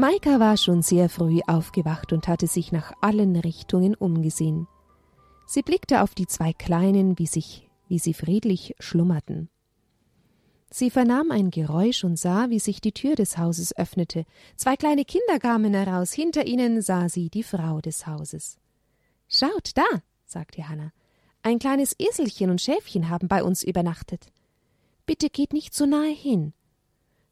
Maika 0.01 0.39
war 0.39 0.57
schon 0.57 0.81
sehr 0.81 1.09
früh 1.09 1.41
aufgewacht 1.45 2.11
und 2.11 2.27
hatte 2.27 2.47
sich 2.47 2.71
nach 2.71 2.91
allen 3.01 3.35
Richtungen 3.35 3.93
umgesehen. 3.93 4.67
Sie 5.45 5.61
blickte 5.61 6.01
auf 6.01 6.15
die 6.15 6.25
zwei 6.25 6.53
Kleinen, 6.53 7.19
wie, 7.19 7.27
sich, 7.27 7.69
wie 7.87 7.99
sie 7.99 8.15
friedlich 8.15 8.73
schlummerten. 8.79 9.47
Sie 10.71 10.89
vernahm 10.89 11.29
ein 11.29 11.51
Geräusch 11.51 12.03
und 12.03 12.17
sah, 12.17 12.49
wie 12.49 12.57
sich 12.57 12.81
die 12.81 12.93
Tür 12.93 13.13
des 13.13 13.37
Hauses 13.37 13.77
öffnete. 13.77 14.25
Zwei 14.55 14.75
kleine 14.75 15.05
Kinder 15.05 15.37
kamen 15.37 15.75
heraus, 15.75 16.13
hinter 16.13 16.47
ihnen 16.47 16.81
sah 16.81 17.07
sie 17.07 17.29
die 17.29 17.43
Frau 17.43 17.79
des 17.79 18.07
Hauses. 18.07 18.57
Schaut 19.27 19.77
da, 19.77 20.01
sagte 20.25 20.67
Hanna, 20.67 20.93
ein 21.43 21.59
kleines 21.59 21.95
Eselchen 21.99 22.49
und 22.49 22.59
Schäfchen 22.59 23.07
haben 23.09 23.27
bei 23.27 23.43
uns 23.43 23.61
übernachtet. 23.61 24.31
Bitte 25.05 25.29
geht 25.29 25.53
nicht 25.53 25.75
so 25.75 25.85
nahe 25.85 26.11
hin. 26.11 26.53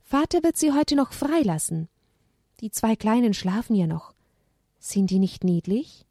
Vater 0.03 0.43
wird 0.43 0.57
sie 0.57 0.71
heute 0.71 0.95
noch 0.95 1.13
freilassen. 1.13 1.89
Die 2.59 2.71
zwei 2.71 2.95
Kleinen 2.95 3.33
schlafen 3.33 3.75
ja 3.75 3.87
noch. 3.87 4.13
Sind 4.79 5.09
die 5.09 5.19
nicht 5.19 5.43
niedlich? 5.43 6.05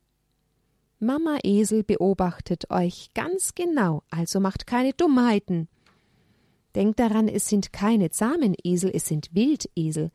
Mama 0.99 1.39
Esel 1.45 1.85
beobachtet 1.85 2.71
euch 2.71 3.11
ganz 3.15 3.55
genau, 3.55 4.03
also 4.11 4.41
macht 4.41 4.67
keine 4.67 4.93
Dummheiten. 4.93 5.69
Denkt 6.75 6.99
daran, 6.99 7.29
es 7.29 7.49
sind 7.49 7.73
keine 7.73 8.11
zahmen 8.11 8.55
Esel, 8.65 8.91
es 8.95 9.07
sind 9.07 9.35
Wildesel. 9.35 10.11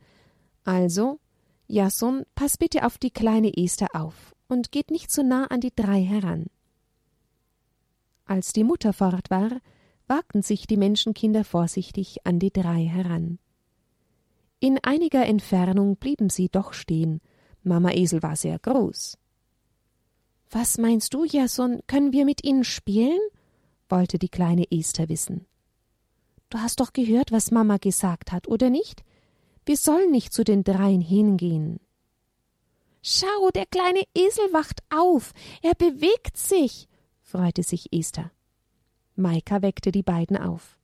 Also, 0.64 1.20
Jason, 1.68 2.24
pass 2.34 2.58
bitte 2.58 2.84
auf 2.84 2.98
die 2.98 3.10
kleine 3.10 3.56
Esther 3.56 3.88
auf 3.94 4.34
und 4.48 4.72
geht 4.72 4.90
nicht 4.90 5.10
so 5.10 5.22
nah 5.22 5.46
an 5.46 5.60
die 5.60 5.74
drei 5.74 6.02
heran. 6.02 6.46
Als 8.26 8.52
die 8.52 8.64
Mutter 8.64 8.92
fort 8.92 9.30
war, 9.30 9.50
wagten 10.06 10.42
sich 10.42 10.66
die 10.66 10.76
Menschenkinder 10.76 11.44
vorsichtig 11.44 12.26
an 12.26 12.38
die 12.38 12.52
drei 12.52 12.84
heran. 12.84 13.38
In 14.64 14.78
einiger 14.82 15.26
Entfernung 15.26 15.96
blieben 15.96 16.30
sie 16.30 16.48
doch 16.48 16.72
stehen. 16.72 17.20
Mama 17.64 17.90
Esel 17.90 18.22
war 18.22 18.34
sehr 18.34 18.58
groß. 18.58 19.18
Was 20.50 20.78
meinst 20.78 21.12
du, 21.12 21.26
Jason, 21.26 21.82
können 21.86 22.14
wir 22.14 22.24
mit 22.24 22.42
ihnen 22.44 22.64
spielen? 22.64 23.20
wollte 23.90 24.18
die 24.18 24.30
kleine 24.30 24.64
Esther 24.72 25.10
wissen. 25.10 25.44
Du 26.48 26.60
hast 26.60 26.80
doch 26.80 26.94
gehört, 26.94 27.30
was 27.30 27.50
Mama 27.50 27.76
gesagt 27.76 28.32
hat, 28.32 28.48
oder 28.48 28.70
nicht? 28.70 29.04
Wir 29.66 29.76
sollen 29.76 30.10
nicht 30.10 30.32
zu 30.32 30.44
den 30.44 30.64
dreien 30.64 31.02
hingehen. 31.02 31.78
Schau, 33.02 33.50
der 33.54 33.66
kleine 33.66 34.04
Esel 34.14 34.50
wacht 34.54 34.82
auf. 34.88 35.34
Er 35.60 35.74
bewegt 35.74 36.38
sich, 36.38 36.88
freute 37.20 37.64
sich 37.64 37.92
Esther. 37.92 38.30
Maika 39.14 39.60
weckte 39.60 39.92
die 39.92 40.02
beiden 40.02 40.38
auf. 40.38 40.78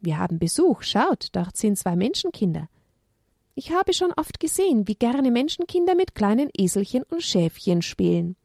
Wir 0.00 0.16
haben 0.16 0.38
Besuch, 0.38 0.80
schaut, 0.80 1.28
dort 1.32 1.58
sind 1.58 1.76
zwei 1.76 1.96
Menschenkinder. 1.96 2.70
Ich 3.54 3.70
habe 3.70 3.92
schon 3.92 4.12
oft 4.16 4.40
gesehen, 4.40 4.88
wie 4.88 4.96
gerne 4.96 5.30
Menschenkinder 5.30 5.94
mit 5.94 6.14
kleinen 6.14 6.50
Eselchen 6.56 7.04
und 7.04 7.22
Schäfchen 7.22 7.82
spielen. 7.82 8.36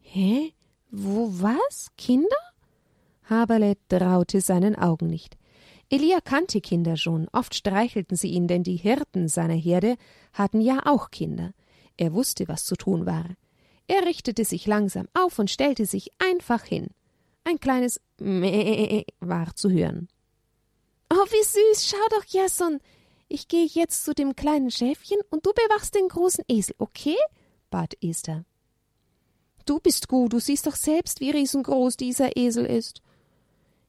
Hä? 0.00 0.52
Wo 0.90 1.28
was? 1.30 1.88
Kinder? 1.96 2.28
Haberle 3.24 3.76
traute 3.88 4.40
seinen 4.40 4.76
Augen 4.76 5.06
nicht. 5.06 5.36
Elia 5.90 6.20
kannte 6.20 6.60
Kinder 6.60 6.98
schon, 6.98 7.28
oft 7.32 7.54
streichelten 7.54 8.16
sie 8.16 8.28
ihn, 8.28 8.46
denn 8.46 8.62
die 8.62 8.76
Hirten 8.76 9.28
seiner 9.28 9.54
Herde 9.54 9.96
hatten 10.34 10.60
ja 10.60 10.82
auch 10.84 11.10
Kinder. 11.10 11.52
Er 11.96 12.12
wusste, 12.12 12.46
was 12.48 12.64
zu 12.64 12.76
tun 12.76 13.06
war. 13.06 13.26
Er 13.86 14.04
richtete 14.04 14.44
sich 14.44 14.66
langsam 14.66 15.08
auf 15.14 15.38
und 15.38 15.50
stellte 15.50 15.86
sich 15.86 16.10
einfach 16.18 16.64
hin. 16.64 16.88
Ein 17.44 17.58
kleines 17.58 18.00
Mäh 18.18 19.04
war 19.20 19.54
zu 19.54 19.70
hören. 19.70 20.08
Oh, 21.10 21.24
wie 21.30 21.42
süß, 21.42 21.88
schau 21.88 22.08
doch, 22.10 22.24
Jason, 22.26 22.80
ich 23.28 23.48
gehe 23.48 23.66
jetzt 23.66 24.04
zu 24.04 24.14
dem 24.14 24.34
kleinen 24.36 24.70
Schäfchen 24.70 25.18
und 25.30 25.46
du 25.46 25.52
bewachst 25.52 25.94
den 25.94 26.08
großen 26.08 26.44
Esel, 26.48 26.74
okay? 26.78 27.16
bat 27.70 27.94
Esther. 28.02 28.44
Du 29.66 29.80
bist 29.80 30.08
gut, 30.08 30.32
du 30.32 30.40
siehst 30.40 30.66
doch 30.66 30.76
selbst, 30.76 31.20
wie 31.20 31.30
riesengroß 31.30 31.98
dieser 31.98 32.36
Esel 32.36 32.64
ist. 32.64 33.02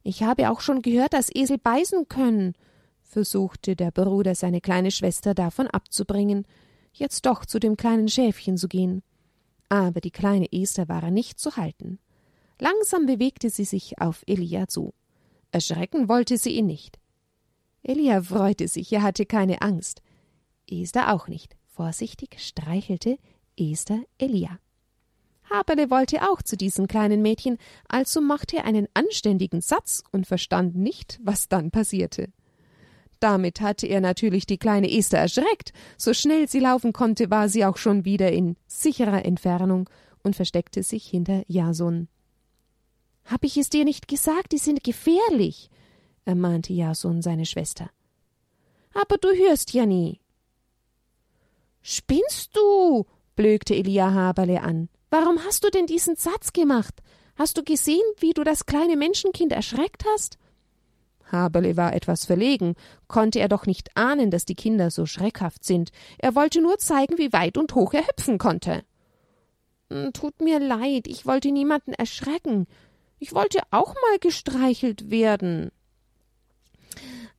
Ich 0.03 0.23
habe 0.23 0.49
auch 0.49 0.59
schon 0.59 0.81
gehört, 0.81 1.13
dass 1.13 1.33
Esel 1.33 1.57
beißen 1.57 2.09
können, 2.09 2.53
versuchte 3.01 3.75
der 3.75 3.91
Bruder 3.91 4.35
seine 4.35 4.59
kleine 4.59 4.91
Schwester 4.91 5.33
davon 5.33 5.67
abzubringen, 5.67 6.45
jetzt 6.93 7.25
doch 7.25 7.45
zu 7.45 7.59
dem 7.59 7.77
kleinen 7.77 8.09
Schäfchen 8.09 8.57
zu 8.57 8.67
gehen. 8.67 9.03
Aber 9.69 10.01
die 10.01 10.11
kleine 10.11 10.51
Esther 10.51 10.89
war 10.89 11.09
nicht 11.11 11.39
zu 11.39 11.55
halten. 11.55 11.99
Langsam 12.59 13.05
bewegte 13.05 13.49
sie 13.49 13.63
sich 13.63 14.01
auf 14.01 14.23
Elia 14.27 14.67
zu. 14.67 14.93
Erschrecken 15.51 16.09
wollte 16.09 16.37
sie 16.37 16.51
ihn 16.51 16.65
nicht. 16.65 16.98
Elia 17.83 18.21
freute 18.21 18.67
sich, 18.67 18.91
er 18.91 19.03
hatte 19.03 19.25
keine 19.25 19.61
Angst. 19.61 20.01
Esther 20.69 21.13
auch 21.13 21.27
nicht. 21.27 21.55
Vorsichtig 21.67 22.37
streichelte 22.39 23.17
Esther 23.57 24.03
Elia. 24.17 24.59
Haberle 25.49 25.89
wollte 25.89 26.29
auch 26.29 26.41
zu 26.41 26.57
diesem 26.57 26.87
kleinen 26.87 27.21
Mädchen, 27.21 27.57
also 27.87 28.21
machte 28.21 28.57
er 28.57 28.65
einen 28.65 28.87
anständigen 28.93 29.61
Satz 29.61 30.03
und 30.11 30.27
verstand 30.27 30.75
nicht, 30.75 31.19
was 31.23 31.47
dann 31.47 31.71
passierte. 31.71 32.29
Damit 33.19 33.59
hatte 33.59 33.87
er 33.87 33.99
natürlich 33.99 34.45
die 34.45 34.57
kleine 34.57 34.91
Esther 34.91 35.19
erschreckt. 35.19 35.73
So 35.97 36.13
schnell 36.13 36.47
sie 36.47 36.59
laufen 36.59 36.93
konnte, 36.93 37.29
war 37.29 37.49
sie 37.49 37.65
auch 37.65 37.77
schon 37.77 38.05
wieder 38.05 38.31
in 38.31 38.55
sicherer 38.67 39.25
Entfernung 39.25 39.89
und 40.23 40.35
versteckte 40.35 40.83
sich 40.83 41.05
hinter 41.05 41.43
Jason. 41.47 42.07
Hab 43.25 43.43
ich 43.43 43.57
es 43.57 43.69
dir 43.69 43.83
nicht 43.83 44.07
gesagt, 44.07 44.53
die 44.53 44.57
sind 44.57 44.83
gefährlich, 44.83 45.69
ermahnte 46.25 46.73
Jason 46.73 47.21
seine 47.21 47.45
Schwester. 47.45 47.89
Aber 48.93 49.17
du 49.17 49.29
hörst 49.29 49.73
ja 49.73 49.85
nie. 49.85 50.19
Spinnst 51.81 52.55
du? 52.55 53.05
blökte 53.35 53.75
Elia 53.75 54.13
Haberle 54.13 54.61
an. 54.61 54.89
Warum 55.09 55.39
hast 55.45 55.63
du 55.63 55.69
denn 55.69 55.85
diesen 55.85 56.15
Satz 56.15 56.53
gemacht? 56.53 57.01
Hast 57.35 57.57
du 57.57 57.63
gesehen, 57.63 58.03
wie 58.17 58.33
du 58.33 58.43
das 58.43 58.65
kleine 58.65 58.97
Menschenkind 58.97 59.53
erschreckt 59.53 60.03
hast? 60.13 60.37
Haberle 61.31 61.77
war 61.77 61.93
etwas 61.93 62.25
verlegen. 62.25 62.75
Konnte 63.07 63.39
er 63.39 63.47
doch 63.47 63.65
nicht 63.65 63.95
ahnen, 63.95 64.31
dass 64.31 64.45
die 64.45 64.55
Kinder 64.55 64.91
so 64.91 65.05
schreckhaft 65.05 65.63
sind. 65.63 65.91
Er 66.17 66.35
wollte 66.35 66.61
nur 66.61 66.77
zeigen, 66.79 67.17
wie 67.17 67.31
weit 67.31 67.57
und 67.57 67.75
hoch 67.75 67.93
er 67.93 68.07
hüpfen 68.07 68.37
konnte. 68.37 68.83
Hm, 69.89 70.13
tut 70.13 70.41
mir 70.41 70.59
leid, 70.59 71.07
ich 71.07 71.25
wollte 71.25 71.51
niemanden 71.51 71.93
erschrecken. 71.93 72.67
Ich 73.19 73.33
wollte 73.33 73.61
auch 73.71 73.95
mal 73.95 74.19
gestreichelt 74.19 75.09
werden. 75.09 75.71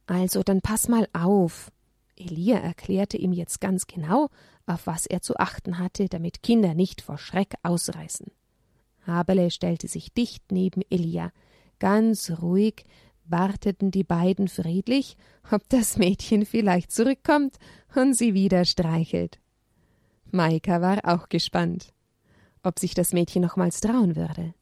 Also, 0.07 0.43
dann 0.43 0.61
pass 0.61 0.89
mal 0.89 1.07
auf. 1.13 1.71
Elia 2.17 2.59
erklärte 2.59 3.17
ihm 3.17 3.33
jetzt 3.33 3.61
ganz 3.61 3.87
genau, 3.87 4.29
auf 4.67 4.87
was 4.87 5.07
er 5.07 5.23
zu 5.23 5.37
achten 5.37 5.79
hatte, 5.79 6.09
damit 6.09 6.43
Kinder 6.43 6.75
nicht 6.75 7.01
vor 7.01 7.19
Schreck 7.19 7.55
ausreißen. 7.63 8.31
Haberle 9.07 9.51
stellte 9.51 9.89
sich 9.89 10.13
dicht 10.13 10.53
neben 10.53 10.83
Elia. 10.91 11.33
Ganz 11.79 12.31
ruhig 12.43 12.85
warteten 13.25 13.91
die 13.91 14.05
beiden 14.05 14.49
friedlich, 14.49 15.17
ob 15.51 15.69
das 15.69 15.97
Mädchen 15.97 16.45
vielleicht 16.45 16.93
zurückkommt 16.93 17.57
und 17.95 18.15
sie 18.15 18.35
wieder 18.35 18.65
streichelt. 18.65 19.39
Maika 20.31 20.81
war 20.81 20.99
auch 21.05 21.29
gespannt, 21.29 21.93
ob 22.63 22.79
sich 22.79 22.95
das 22.95 23.13
Mädchen 23.13 23.43
nochmals 23.43 23.81
trauen 23.81 24.17
würde. 24.17 24.55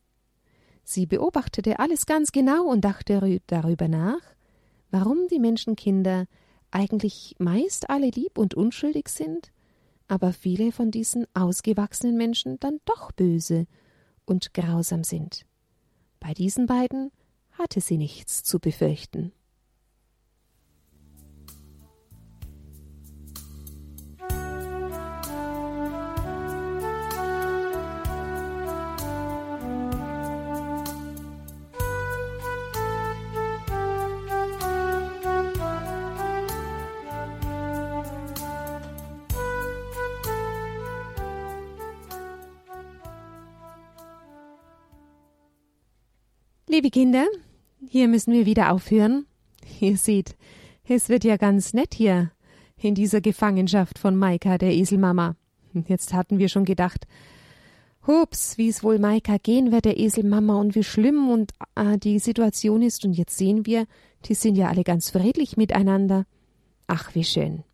Sie 0.85 1.07
beobachtete 1.07 1.79
alles 1.79 2.07
ganz 2.07 2.33
genau 2.33 2.65
und 2.65 2.83
dachte 2.83 3.41
darüber 3.47 3.89
nach, 3.89 4.21
warum 4.91 5.29
die 5.29 5.39
Menschenkinder 5.39 6.27
eigentlich 6.71 7.35
meist 7.39 7.91
alle 7.91 8.11
lieb 8.11 8.39
und 8.39 8.55
unschuldig 8.55 9.09
sind, 9.09 9.53
aber 10.07 10.33
viele 10.33 10.73
von 10.73 10.91
diesen 10.91 11.27
ausgewachsenen 11.35 12.17
Menschen 12.17 12.59
dann 12.61 12.81
doch 12.85 13.13
böse 13.13 13.67
und 14.25 14.55
grausam 14.55 15.05
sind. 15.05 15.45
Bei 16.21 16.35
diesen 16.35 16.67
beiden 16.67 17.11
hatte 17.53 17.81
sie 17.81 17.99
nichts 17.99 18.43
zu 18.43 18.59
befürchten. 18.59 19.33
Liebe 46.79 46.91
Kinder, 46.91 47.27
hier 47.89 48.07
müssen 48.07 48.33
wir 48.33 48.47
wieder 48.47 48.71
aufhören. 48.71 49.27
Ihr 49.81 49.97
seht, 49.97 50.37
es 50.87 51.09
wird 51.09 51.25
ja 51.25 51.37
ganz 51.37 51.75
nett 51.75 51.93
hier 51.93 52.31
in 52.77 52.95
dieser 52.95 53.21
Gefangenschaft 53.21 53.99
von 53.99 54.15
Maika, 54.15 54.59
der 54.59 54.73
Eselmama. 54.73 55.35
Jetzt 55.89 56.13
hatten 56.15 56.39
wir 56.39 56.49
schon 56.49 56.65
gedacht, 56.65 57.09
hups, 58.07 58.59
wie 58.59 58.69
es 58.69 58.85
wohl 58.85 59.01
Maika 59.01 59.39
gehen 59.39 59.73
wird, 59.73 59.87
der 59.87 59.99
Eselmama, 59.99 60.55
und 60.61 60.77
wie 60.77 60.85
schlimm 60.85 61.29
und 61.29 61.51
äh, 61.75 61.99
die 61.99 62.21
Situation 62.21 62.81
ist. 62.81 63.05
Und 63.05 63.15
jetzt 63.15 63.37
sehen 63.37 63.67
wir, 63.67 63.87
die 64.27 64.35
sind 64.35 64.55
ja 64.55 64.69
alle 64.69 64.85
ganz 64.85 65.11
friedlich 65.11 65.57
miteinander. 65.57 66.27
Ach, 66.87 67.13
wie 67.13 67.25
schön. 67.25 67.65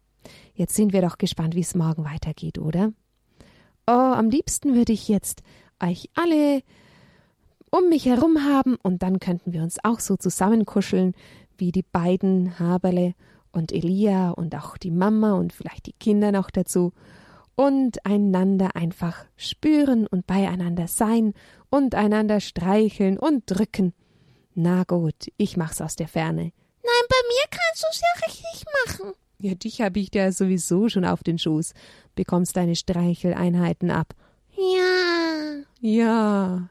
Jetzt 0.55 0.77
sind 0.77 0.95
wir 0.95 1.03
doch 1.03 1.19
gespannt, 1.19 1.55
wie 1.55 1.61
es 1.61 1.75
morgen 1.75 2.07
weitergeht, 2.07 2.59
oder? 2.59 2.95
Oh, 3.87 3.91
am 3.91 4.31
liebsten 4.31 4.75
würde 4.75 4.95
ich 4.95 5.09
jetzt 5.09 5.43
euch 5.79 6.09
alle 6.15 6.63
um 7.75 7.89
mich 7.89 8.07
herum 8.07 8.45
haben 8.45 8.77
und 8.77 9.03
dann 9.03 9.19
könnten 9.19 9.53
wir 9.53 9.63
uns 9.63 9.79
auch 9.83 9.99
so 9.99 10.17
zusammenkuscheln 10.17 11.13
wie 11.59 11.73
die 11.73 11.83
beiden 11.83 12.61
Haberle 12.61 13.15
und 13.51 13.73
Elia 13.73 14.31
und 14.31 14.55
auch 14.55 14.77
die 14.77 14.93
Mama 14.93 15.33
und 15.33 15.53
vielleicht 15.53 15.87
die 15.87 15.93
Kinder 15.93 16.31
noch 16.31 16.51
dazu 16.51 16.93
und 17.57 18.05
einander 18.07 18.77
einfach 18.77 19.25
spüren 19.37 20.07
und 20.07 20.25
beieinander 20.25 20.87
sein 20.87 21.35
und 21.69 21.97
einander 21.97 22.39
streicheln 22.39 23.19
und 23.19 23.43
drücken. 23.47 23.93
Na 24.55 24.85
gut, 24.85 25.33
ich 25.37 25.57
mach's 25.57 25.81
aus 25.81 25.97
der 25.97 26.07
Ferne. 26.07 26.53
Nein, 26.83 27.05
bei 27.09 27.17
mir 27.29 27.45
kannst 27.51 27.83
du's 27.83 28.01
ja 28.01 28.27
richtig 28.27 28.65
machen. 28.87 29.15
Ja, 29.41 29.55
dich 29.57 29.81
hab 29.81 29.97
ich 29.97 30.15
ja 30.15 30.31
sowieso 30.31 30.89
schon 30.89 31.05
auf 31.05 31.25
den 31.25 31.39
Schoß. 31.39 31.75
Bekommst 32.15 32.57
deine 32.57 32.77
Streicheleinheiten 32.77 33.91
ab. 33.91 34.15
Ja. 34.57 35.65
Ja. 35.81 36.69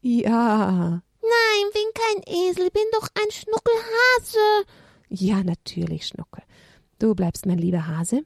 Ja. 0.00 1.02
Nein, 1.20 1.70
bin 1.72 1.82
kein 1.94 2.34
Esel, 2.34 2.70
bin 2.70 2.82
doch 2.92 3.08
ein 3.14 3.30
Schnuckelhase. 3.30 4.66
Ja, 5.08 5.42
natürlich, 5.42 6.06
Schnuckel. 6.06 6.42
Du 6.98 7.14
bleibst 7.14 7.46
mein 7.46 7.58
lieber 7.58 7.86
Hase. 7.86 8.24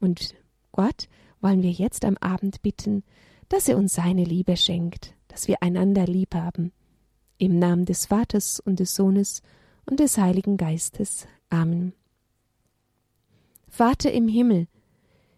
Und 0.00 0.34
Gott 0.72 1.08
wollen 1.40 1.62
wir 1.62 1.70
jetzt 1.70 2.04
am 2.04 2.16
Abend 2.18 2.62
bitten, 2.62 3.04
dass 3.48 3.68
er 3.68 3.76
uns 3.76 3.94
seine 3.94 4.24
Liebe 4.24 4.56
schenkt, 4.56 5.14
dass 5.28 5.48
wir 5.48 5.62
einander 5.62 6.06
lieb 6.06 6.34
haben. 6.34 6.72
Im 7.38 7.58
Namen 7.58 7.84
des 7.84 8.06
Vaters 8.06 8.60
und 8.60 8.80
des 8.80 8.94
Sohnes 8.94 9.42
und 9.86 10.00
des 10.00 10.18
Heiligen 10.18 10.56
Geistes. 10.56 11.26
Amen. 11.50 11.92
Vater 13.68 14.12
im 14.12 14.28
Himmel, 14.28 14.68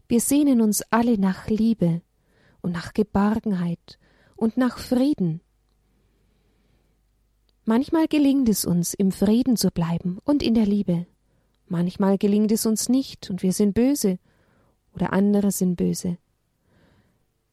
wir 0.08 0.20
sehnen 0.20 0.60
uns 0.60 0.82
alle 0.90 1.18
nach 1.18 1.48
Liebe 1.48 2.02
und 2.60 2.72
nach 2.72 2.92
Geborgenheit 2.92 3.98
und 4.36 4.56
nach 4.56 4.78
Frieden. 4.78 5.40
Manchmal 7.68 8.06
gelingt 8.06 8.48
es 8.48 8.64
uns, 8.64 8.94
im 8.94 9.10
Frieden 9.10 9.56
zu 9.56 9.72
bleiben 9.72 10.18
und 10.24 10.40
in 10.40 10.54
der 10.54 10.66
Liebe. 10.66 11.04
Manchmal 11.66 12.16
gelingt 12.16 12.52
es 12.52 12.64
uns 12.64 12.88
nicht 12.88 13.28
und 13.28 13.42
wir 13.42 13.52
sind 13.52 13.74
böse 13.74 14.20
oder 14.94 15.12
andere 15.12 15.50
sind 15.50 15.74
böse. 15.74 16.16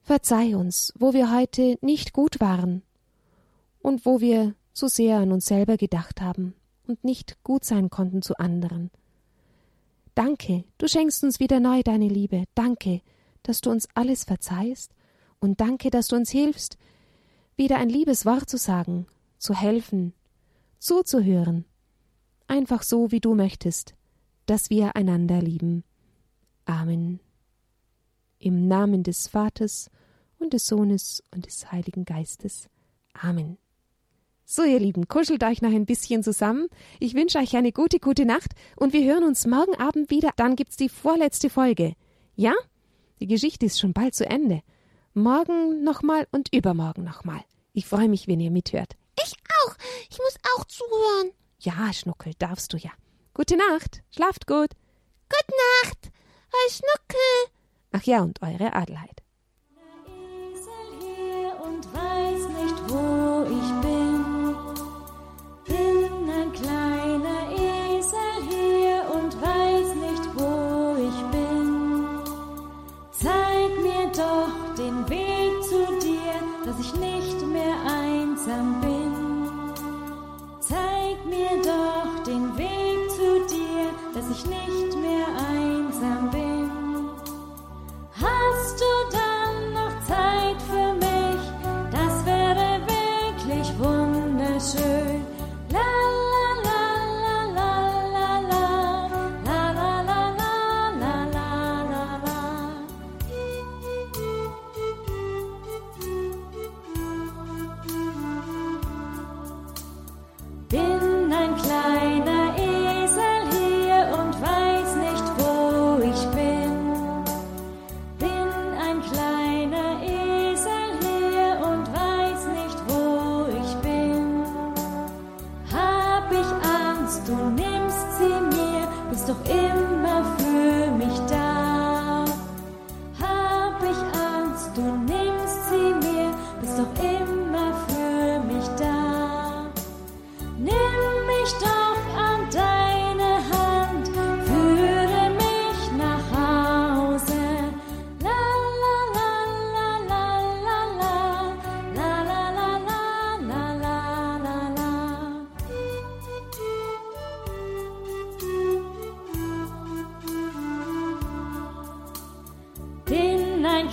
Verzeih 0.03 0.55
uns, 0.55 0.93
wo 0.99 1.13
wir 1.13 1.35
heute 1.35 1.79
nicht 1.81 2.13
gut 2.13 2.39
waren 2.39 2.83
und 3.81 4.05
wo 4.05 4.21
wir 4.21 4.53
so 4.71 4.87
sehr 4.87 5.17
an 5.17 5.31
uns 5.31 5.47
selber 5.47 5.77
gedacht 5.77 6.21
haben 6.21 6.53
und 6.85 7.03
nicht 7.03 7.43
gut 7.43 7.65
sein 7.65 7.89
konnten 7.89 8.21
zu 8.21 8.37
anderen. 8.37 8.91
Danke, 10.13 10.63
du 10.77 10.87
schenkst 10.87 11.23
uns 11.23 11.39
wieder 11.39 11.59
neu 11.59 11.81
deine 11.81 12.07
Liebe. 12.07 12.43
Danke, 12.53 13.01
dass 13.41 13.61
du 13.61 13.71
uns 13.71 13.87
alles 13.95 14.25
verzeihst 14.25 14.91
und 15.39 15.59
danke, 15.59 15.89
dass 15.89 16.09
du 16.09 16.17
uns 16.17 16.29
hilfst, 16.29 16.77
wieder 17.55 17.77
ein 17.77 17.89
liebes 17.89 18.27
Wort 18.27 18.47
zu 18.47 18.57
sagen 18.57 19.07
zu 19.43 19.53
helfen, 19.53 20.13
zuzuhören, 20.79 21.65
einfach 22.47 22.81
so, 22.81 23.11
wie 23.11 23.19
du 23.19 23.35
möchtest, 23.35 23.93
dass 24.45 24.69
wir 24.69 24.95
einander 24.95 25.41
lieben. 25.41 25.83
Amen. 26.65 27.19
Im 28.39 28.69
Namen 28.69 29.03
des 29.03 29.27
Vaters 29.27 29.89
und 30.39 30.53
des 30.53 30.65
Sohnes 30.65 31.21
und 31.35 31.45
des 31.45 31.71
Heiligen 31.73 32.05
Geistes. 32.05 32.69
Amen. 33.13 33.57
So, 34.45 34.63
ihr 34.63 34.79
Lieben, 34.79 35.09
kuschelt 35.09 35.43
euch 35.43 35.61
noch 35.61 35.71
ein 35.71 35.85
bisschen 35.85 36.23
zusammen. 36.23 36.67
Ich 37.01 37.13
wünsche 37.13 37.39
euch 37.39 37.55
eine 37.57 37.73
gute, 37.73 37.99
gute 37.99 38.25
Nacht 38.25 38.51
und 38.77 38.93
wir 38.93 39.03
hören 39.03 39.25
uns 39.25 39.45
morgen 39.45 39.75
Abend 39.75 40.09
wieder. 40.09 40.31
Dann 40.37 40.55
gibt's 40.55 40.77
die 40.77 40.89
vorletzte 40.89 41.49
Folge. 41.49 41.95
Ja? 42.35 42.53
Die 43.19 43.27
Geschichte 43.27 43.65
ist 43.65 43.79
schon 43.79 43.93
bald 43.93 44.15
zu 44.15 44.25
Ende. 44.25 44.61
Morgen 45.13 45.83
nochmal 45.83 46.27
und 46.31 46.53
übermorgen 46.53 47.03
nochmal. 47.03 47.41
Ich 47.73 47.87
freue 47.87 48.07
mich, 48.07 48.27
wenn 48.27 48.39
ihr 48.39 48.51
mithört. 48.51 48.95
Ich 49.21 49.33
auch. 49.65 49.75
Ich 50.09 50.17
muss 50.17 50.35
auch 50.55 50.65
zuhören. 50.65 51.31
Ja, 51.59 51.93
Schnuckel, 51.93 52.33
darfst 52.39 52.73
du 52.73 52.77
ja. 52.77 52.91
Gute 53.33 53.57
Nacht. 53.57 54.03
Schlaft 54.11 54.47
gut. 54.47 54.71
Gute 55.29 55.55
Nacht. 55.83 56.11
Euer 56.51 56.71
Schnuckel. 56.71 57.53
Ach 57.91 58.03
ja, 58.03 58.21
und 58.21 58.41
eure 58.41 58.73
Adelheid. 58.73 59.22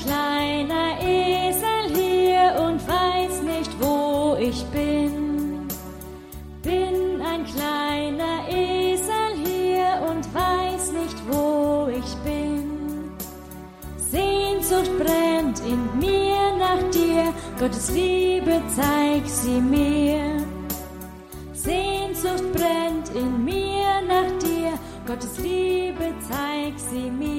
Kleiner 0.03 0.99
Esel 1.01 1.95
hier 1.95 2.61
und 2.63 2.81
weiß 2.87 3.43
nicht, 3.43 3.71
wo 3.81 4.37
ich 4.39 4.65
bin. 4.67 5.69
Bin 6.63 7.21
ein 7.23 7.45
kleiner 7.45 8.49
Esel 8.49 9.31
hier 9.45 9.91
und 10.11 10.25
weiß 10.35 10.93
nicht, 10.93 11.17
wo 11.31 11.89
ich 11.89 12.15
bin. 12.25 13.11
Sehnsucht 13.97 14.91
brennt 14.99 15.61
in 15.61 15.99
mir 15.99 16.57
nach 16.59 16.83
dir, 16.91 17.33
Gottes 17.59 17.91
Liebe 17.91 18.61
zeig 18.75 19.27
sie 19.27 19.61
mir. 19.61 20.45
Sehnsucht 21.53 22.53
brennt 22.53 23.09
in 23.15 23.45
mir 23.45 24.03
nach 24.09 24.39
dir, 24.39 24.73
Gottes 25.07 25.39
Liebe 25.39 26.13
zeig 26.29 26.75
sie 26.79 27.11
mir. 27.11 27.30